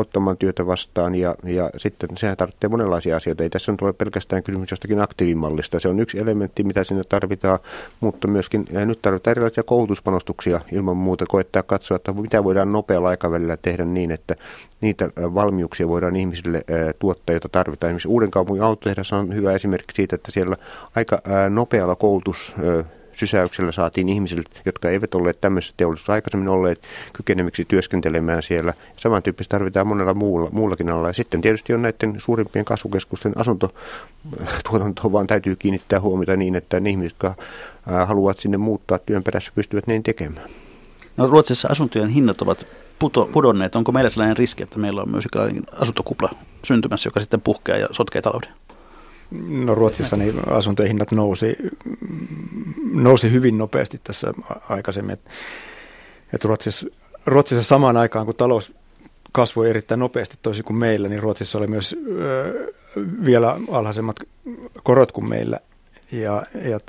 [0.00, 3.42] ottamaan työtä vastaan ja, ja sitten sehän tarvitsee monenlaisia asioita.
[3.42, 5.80] Ei tässä nyt ole pelkästään kysymys jostakin aktiivimallista.
[5.80, 7.58] Se on yksi elementti, mitä sinne tarvitaan,
[8.00, 11.24] mutta myöskin nyt tarvitaan erilaisia koulutuspanostuksia ilman muuta.
[11.28, 14.36] Koettaa katsoa, että mitä voidaan nopealla aikavälillä tehdä niin, että
[14.80, 16.64] niitä valmiuksia voidaan ihmisille
[16.98, 17.88] tuottaa, joita tarvitaan.
[17.90, 20.56] Esimerkiksi Uuden kaupungin autotehdas on hyvä esimerkki siitä, että siellä
[20.96, 21.18] aika
[21.50, 22.54] nopealla koulutus
[23.20, 28.74] sysäyksellä saatiin ihmisille, jotka eivät olleet tämmöisessä teollisuudessa aikaisemmin olleet kykenemiksi työskentelemään siellä.
[28.96, 31.08] Samantyyppistä tarvitaan monella muulla, muullakin alalla.
[31.08, 36.90] Ja sitten tietysti on näiden suurimpien kasvukeskusten asuntotuotantoon vaan täytyy kiinnittää huomiota niin, että ne
[36.90, 37.34] ihmiset, jotka
[38.06, 40.50] haluavat sinne muuttaa työn perässä, pystyvät niin tekemään.
[41.16, 42.66] No Ruotsissa asuntojen hinnat ovat
[42.98, 43.76] puto, pudonneet.
[43.76, 45.24] Onko meillä sellainen riski, että meillä on myös
[45.80, 46.30] asuntokupla
[46.64, 48.59] syntymässä, joka sitten puhkeaa ja sotkee talouden?
[49.30, 51.56] No Ruotsissa niin asuntojen hinnat nousi,
[52.92, 54.32] nousi hyvin nopeasti tässä
[54.68, 55.12] aikaisemmin.
[55.12, 55.20] Et,
[56.34, 56.86] et Ruotsissa,
[57.26, 58.72] Ruotsissa samaan aikaan, kun talous
[59.32, 62.72] kasvoi erittäin nopeasti toisin kuin meillä, niin Ruotsissa oli myös ö,
[63.24, 64.16] vielä alhaisemmat
[64.82, 65.60] korot kuin meillä.
[66.12, 66.80] Ja, ja,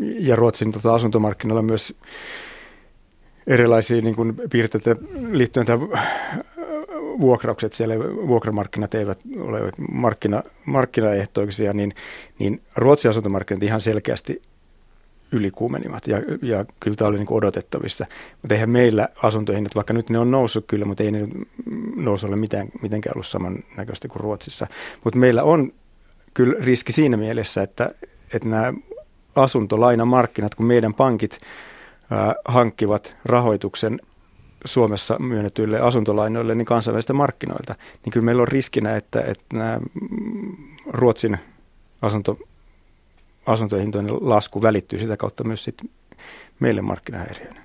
[0.00, 1.94] ja Ruotsin tota, asuntomarkkinoilla myös
[3.46, 4.96] erilaisia niin kuin, piirteitä
[5.30, 5.88] liittyen tähän
[7.20, 11.92] vuokraukset, siellä vuokramarkkinat eivät ole markkina, markkinaehtoisia, niin,
[12.38, 14.42] niin Ruotsin asuntomarkkinat ihan selkeästi
[15.32, 18.06] ylikuumenivat ja, ja kyllä tämä oli niin odotettavissa.
[18.42, 21.28] Mutta eihän meillä asuntohinnat, vaikka nyt ne on noussut kyllä, mutta ei ne
[21.96, 24.66] nousu ole mitään, mitenkään ollut samannäköistä kuin Ruotsissa.
[25.04, 25.72] Mutta meillä on
[26.34, 27.90] kyllä riski siinä mielessä, että,
[28.34, 28.72] että nämä
[29.36, 31.38] asuntolainamarkkinat, kun meidän pankit
[32.12, 34.00] äh, hankkivat rahoituksen
[34.64, 39.80] Suomessa myönnetyille asuntolainoille niin kansainvälisistä markkinoilta, niin kyllä meillä on riskinä, että, että nämä
[40.86, 41.38] Ruotsin
[42.02, 42.38] asunto,
[43.46, 45.82] asuntohintojen lasku välittyy sitä kautta myös sit
[46.60, 47.56] meille markkinahäiriöön.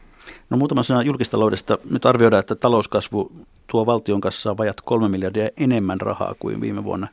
[0.50, 1.78] No muutama sana julkistaloudesta.
[1.92, 3.32] Nyt arvioidaan, että talouskasvu
[3.68, 7.08] tuo valtion kanssa vajat kolme miljardia enemmän rahaa kuin viime vuonna.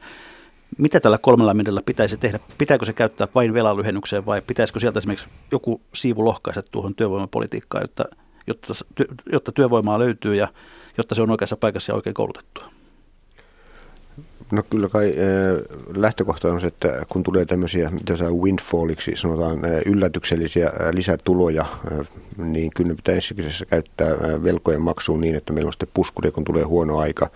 [0.79, 2.41] Mitä tällä kolmella miljardilla pitäisi tehdä?
[2.59, 8.05] Pitääkö se käyttää vain velanlyhennykseen vai pitäisikö sieltä esimerkiksi joku siivu lohkaista tuohon työvoimapolitiikkaan, jotta
[8.47, 8.73] jotta,
[9.33, 10.49] jotta työvoimaa löytyy ja
[10.99, 12.75] jotta se on oikeassa paikassa ja oikein koulutettua?
[14.53, 15.17] No kyllä kai eh,
[15.97, 21.65] lähtökohta on se, että kun tulee tämmöisiä, mitä saa windfalliksi sanotaan, eh, yllätyksellisiä eh, lisätuloja,
[22.39, 24.09] niin kyllä pitää ensimmäisessä käyttää
[24.45, 27.31] velkojen maksuun niin, että meillä on sitten puskuri, kun tulee huono aika,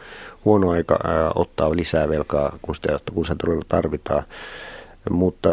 [0.44, 0.98] huono aika
[1.34, 4.22] ottaa lisää velkaa, kun sitä, kun sitä todella tarvitaan.
[5.10, 5.48] Mutta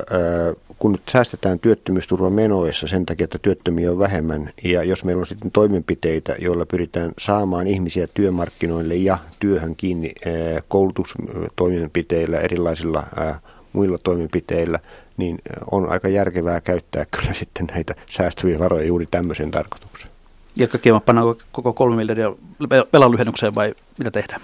[0.80, 5.52] kun nyt säästetään työttömyysturvamenoissa sen takia, että työttömiä on vähemmän, ja jos meillä on sitten
[5.52, 10.12] toimenpiteitä, joilla pyritään saamaan ihmisiä työmarkkinoille ja työhön kiinni
[10.68, 13.04] koulutustoimenpiteillä, erilaisilla
[13.74, 14.80] muilla toimenpiteillä,
[15.18, 15.38] niin
[15.72, 20.12] on aika järkevää käyttää kyllä sitten näitä säästyviä varoja juuri tämmöiseen tarkoitukseen.
[20.58, 22.34] Ilkka Kiema, pannaanko koko kolme miljardia
[22.94, 24.42] velan lyhennykseen vai mitä tehdään?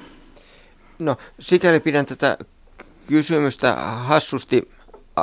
[0.99, 2.37] No, sikäli pidän tätä
[3.07, 4.69] kysymystä hassusti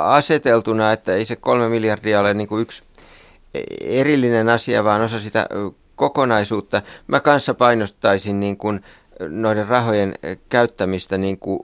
[0.05, 2.83] aseteltuna, että ei se kolme miljardia ole niin kuin yksi
[3.81, 5.47] erillinen asia, vaan osa sitä
[5.95, 6.81] kokonaisuutta.
[7.07, 8.83] Mä kanssa painostaisin niin kuin
[9.29, 10.15] noiden rahojen
[10.49, 11.59] käyttämistä niin kuin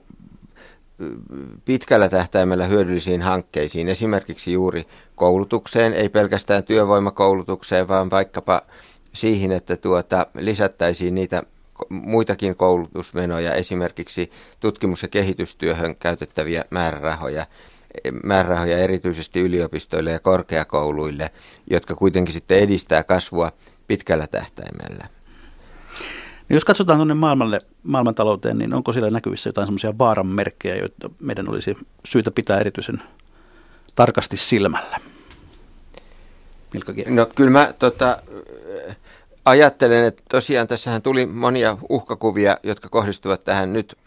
[1.64, 8.62] pitkällä tähtäimellä hyödyllisiin hankkeisiin, esimerkiksi juuri koulutukseen, ei pelkästään työvoimakoulutukseen, vaan vaikkapa
[9.12, 11.42] siihen, että tuota, lisättäisiin niitä
[11.88, 14.30] muitakin koulutusmenoja, esimerkiksi
[14.60, 17.46] tutkimus- ja kehitystyöhön käytettäviä määrärahoja
[18.24, 21.30] määrärahoja erityisesti yliopistoille ja korkeakouluille,
[21.70, 23.52] jotka kuitenkin sitten edistää kasvua
[23.86, 25.08] pitkällä tähtäimellä.
[26.48, 31.10] No jos katsotaan tuonne maailmalle, maailmantalouteen, niin onko siellä näkyvissä jotain semmoisia vaaran merkkejä, joita
[31.20, 31.76] meidän olisi
[32.08, 33.02] syytä pitää erityisen
[33.94, 35.00] tarkasti silmällä?
[37.06, 38.22] No kyllä mä tota,
[39.44, 43.98] ajattelen, että tosiaan tässähän tuli monia uhkakuvia, jotka kohdistuvat tähän nyt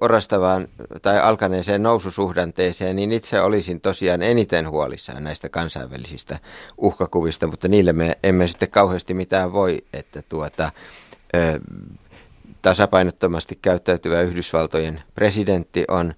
[0.00, 0.68] orastavaan
[1.02, 6.38] tai alkaneeseen noususuhdanteeseen, niin itse olisin tosiaan eniten huolissaan näistä kansainvälisistä
[6.78, 10.72] uhkakuvista, mutta niille me emme sitten kauheasti mitään voi, että tuota,
[11.36, 11.60] ö,
[12.62, 16.14] tasapainottomasti käyttäytyvä Yhdysvaltojen presidentti on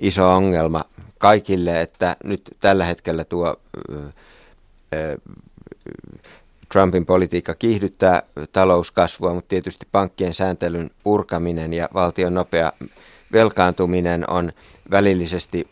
[0.00, 0.84] iso ongelma
[1.18, 3.56] kaikille, että nyt tällä hetkellä tuo
[3.90, 4.12] ö,
[4.94, 5.18] ö,
[6.72, 12.72] Trumpin politiikka kiihdyttää talouskasvua, mutta tietysti pankkien sääntelyn purkaminen ja valtion nopea
[13.32, 14.52] velkaantuminen on
[14.90, 15.68] välillisesti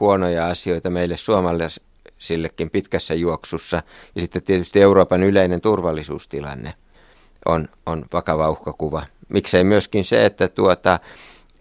[0.00, 3.82] huonoja asioita meille suomalaisillekin pitkässä juoksussa.
[4.14, 6.74] Ja sitten tietysti Euroopan yleinen turvallisuustilanne
[7.46, 9.02] on, on vakava uhkakuva.
[9.28, 11.00] Miksei myöskin se, että tuota,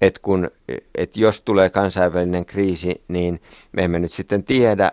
[0.02, 0.52] että kun,
[0.96, 3.42] et jos tulee kansainvälinen kriisi, niin
[3.72, 4.92] me emme nyt sitten tiedä,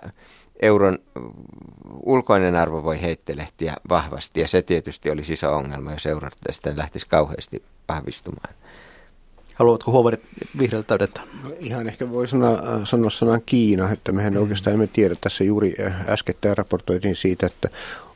[0.63, 0.99] euron
[2.03, 7.07] ulkoinen arvo voi heittelehtiä vahvasti ja se tietysti olisi iso ongelma, jos euro sitten lähtisi
[7.09, 8.55] kauheasti vahvistumaan.
[9.55, 10.21] Haluatko huoverit
[10.59, 11.25] vihreältä täydentää?
[11.45, 15.15] No, ihan ehkä voi sanoa, sanoa sanan Kiina, että mehän oikeastaan emme tiedä.
[15.21, 15.75] Tässä juuri
[16.09, 17.69] äskettäin raportoitiin siitä, että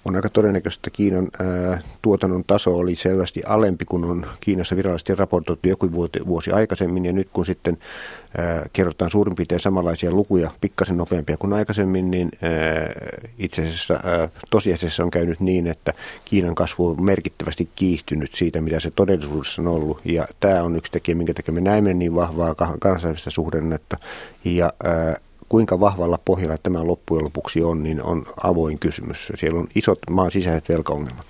[0.05, 5.15] on aika todennäköistä, että Kiinan ää, tuotannon taso oli selvästi alempi kuin on Kiinassa virallisesti
[5.15, 7.05] raportoitu joku vuosi, vuosi aikaisemmin.
[7.05, 7.79] Ja nyt kun sitten
[8.39, 12.51] ää, kerrotaan suurin piirtein samanlaisia lukuja, pikkasen nopeampia kuin aikaisemmin, niin ää,
[13.39, 15.93] itse asiassa ää, tosiasiassa on käynyt niin, että
[16.25, 20.01] Kiinan kasvu on merkittävästi kiihtynyt siitä, mitä se todellisuudessa on ollut.
[20.05, 23.97] Ja tämä on yksi tekijä, minkä takia me näemme niin vahvaa kansainvälistä suhdannetta.
[24.45, 25.17] Ja ää,
[25.53, 29.33] kuinka vahvalla pohjalla tämä loppujen lopuksi on, niin on avoin kysymys.
[29.35, 31.27] Siellä on isot maan sisäiset velkaongelmat.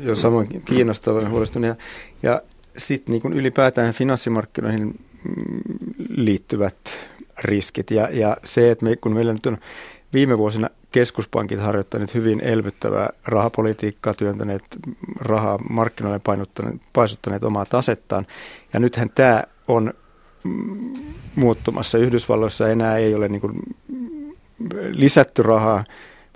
[0.00, 1.68] Jo, samoin Kiinasta olen huolestunut.
[1.68, 1.76] Ja,
[2.22, 2.42] ja
[2.76, 5.00] sitten niin ylipäätään finanssimarkkinoihin
[6.08, 6.76] liittyvät
[7.38, 9.58] riskit ja, ja se, että me, kun meillä nyt on
[10.12, 14.62] viime vuosina keskuspankit harjoittaneet hyvin elvyttävää rahapolitiikkaa, työntäneet
[15.16, 16.20] rahaa markkinoille
[16.92, 18.26] paisuttaneet omaa tasettaan.
[18.72, 19.94] Ja nythän tämä on
[21.34, 21.98] muuttumassa.
[21.98, 23.62] Yhdysvalloissa enää ei ole niin kuin
[24.90, 25.84] lisätty rahaa,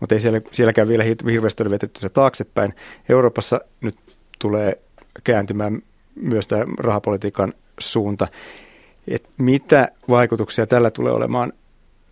[0.00, 2.74] mutta ei siellä, sielläkään vielä hirveästi ole vetetty se taaksepäin.
[3.08, 3.96] Euroopassa nyt
[4.38, 4.80] tulee
[5.24, 5.82] kääntymään
[6.14, 8.28] myös tämä rahapolitiikan suunta.
[9.08, 11.52] Et mitä vaikutuksia tällä tulee olemaan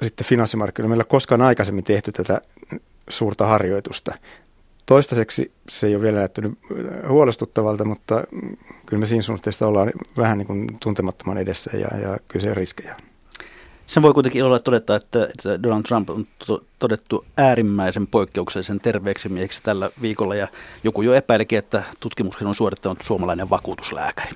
[0.03, 0.89] sitten finanssimarkkinoilla?
[0.89, 2.41] Meillä ei koskaan aikaisemmin tehty tätä
[3.09, 4.15] suurta harjoitusta.
[4.87, 6.59] Toistaiseksi se ei ole vielä näyttänyt
[7.09, 8.25] huolestuttavalta, mutta
[8.87, 12.97] kyllä me siinä suhteessa ollaan vähän niin kuin tuntemattoman edessä ja, ja kyse on riskejä.
[13.87, 19.29] Sen voi kuitenkin olla todeta, että, että Donald Trump on to, todettu äärimmäisen poikkeuksellisen terveeksi
[19.29, 20.49] mieheksi tällä viikolla ja
[20.85, 24.31] joku jo epäilikin, että tutkimuksen on suorittanut suomalainen vakuutuslääkäri.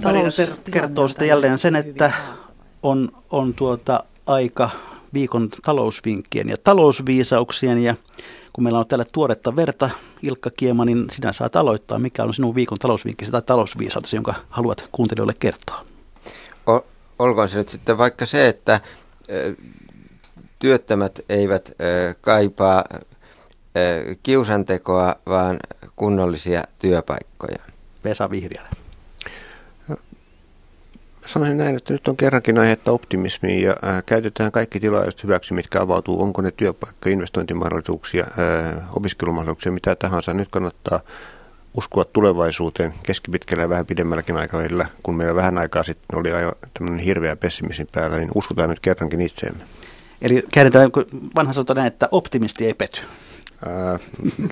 [0.00, 0.28] Tarina
[0.70, 2.12] kertoo sitten jälleen sen, että
[2.82, 4.70] on, on tuota aika
[5.14, 7.94] viikon talousvinkkien ja talousviisauksien ja
[8.52, 9.90] kun meillä on täällä tuoretta verta,
[10.22, 11.98] Ilkka Kiema, niin sinä saat aloittaa.
[11.98, 15.84] Mikä on sinun viikon talousvinkkisi tai talousviisautesi, jonka haluat kuuntelijoille kertoa?
[16.66, 16.86] O-
[17.18, 18.80] olkoon se nyt sitten vaikka se, että
[20.58, 21.72] työttömät eivät
[22.20, 22.84] kaipaa
[24.22, 25.58] kiusantekoa, vaan
[25.96, 27.58] kunnollisia työpaikkoja.
[28.04, 28.81] Vesa Vihriälä
[31.32, 35.80] sanoisin näin, että nyt on kerrankin aihetta optimismiin ja ää, käytetään kaikki tilaisuudet hyväksi, mitkä
[35.80, 36.22] avautuu.
[36.22, 40.34] Onko ne työpaikka, investointimahdollisuuksia, ää, opiskelumahdollisuuksia, mitä tahansa.
[40.34, 41.00] Nyt kannattaa
[41.74, 44.86] uskoa tulevaisuuteen keskipitkällä ja vähän pidemmälläkin aikavälillä.
[45.02, 49.20] Kun meillä vähän aikaa sitten oli aivan tämmöinen hirveä pessimismin päällä, niin uskotaan nyt kerrankin
[49.20, 49.64] itseemme.
[50.22, 50.90] Eli käännetään
[51.34, 53.00] vanha sanotaan näin, että optimisti ei pety.
[53.66, 53.98] Ää,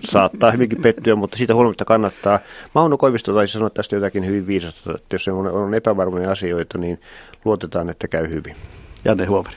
[0.01, 2.39] saattaa hyvinkin pettyä, mutta siitä huolimatta kannattaa.
[2.75, 7.01] Mauno Koivisto taisi sanoa tästä jotakin hyvin viisasta, että jos on, on epävarmoja asioita, niin
[7.45, 8.57] luotetaan, että käy hyvin.
[9.05, 9.57] Janne Huomeri.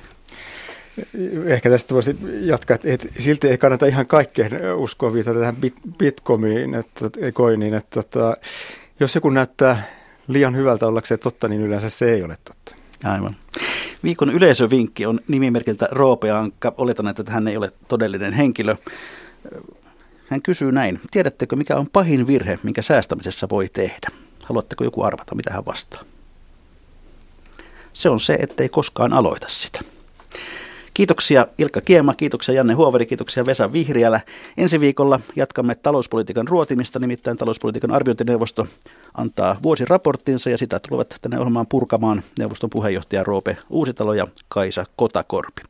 [1.45, 6.76] Ehkä tästä voisi jatkaa, että silti ei kannata ihan kaikkeen uskoa viitata tähän bit, bitcomiin,
[6.76, 8.38] että, koiniin, että, että tota,
[8.99, 9.84] jos joku näyttää
[10.28, 12.76] liian hyvältä ollakseen totta, niin yleensä se ei ole totta.
[13.04, 13.36] Aivan.
[14.04, 16.74] Viikon yleisövinkki on nimimerkiltä Roope Ankka.
[16.78, 18.76] Oletan, että hän ei ole todellinen henkilö.
[20.30, 21.00] Hän kysyy näin.
[21.12, 24.08] Tiedättekö, mikä on pahin virhe, minkä säästämisessä voi tehdä?
[24.44, 26.04] Haluatteko joku arvata, mitä hän vastaa?
[27.94, 29.80] Se on se, ettei koskaan aloita sitä.
[30.94, 34.22] Kiitoksia Ilkka Kiema, kiitoksia Janne Huoveri, kiitoksia Vesa Vihriälä.
[34.58, 38.68] Ensi viikolla jatkamme talouspolitiikan ruotimista, nimittäin talouspolitiikan arviointineuvosto
[39.14, 45.62] antaa vuosiraporttinsa ja sitä tulevat tänne ohjelmaan purkamaan neuvoston puheenjohtaja Roope Uusitalo ja Kaisa Kotakorpi.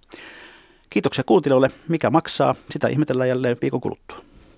[0.93, 1.71] Kiitoksia kuuntelijoille.
[1.87, 2.55] Mikä maksaa?
[2.69, 4.32] Sitä ihmetellään jälleen viikon kuluttua.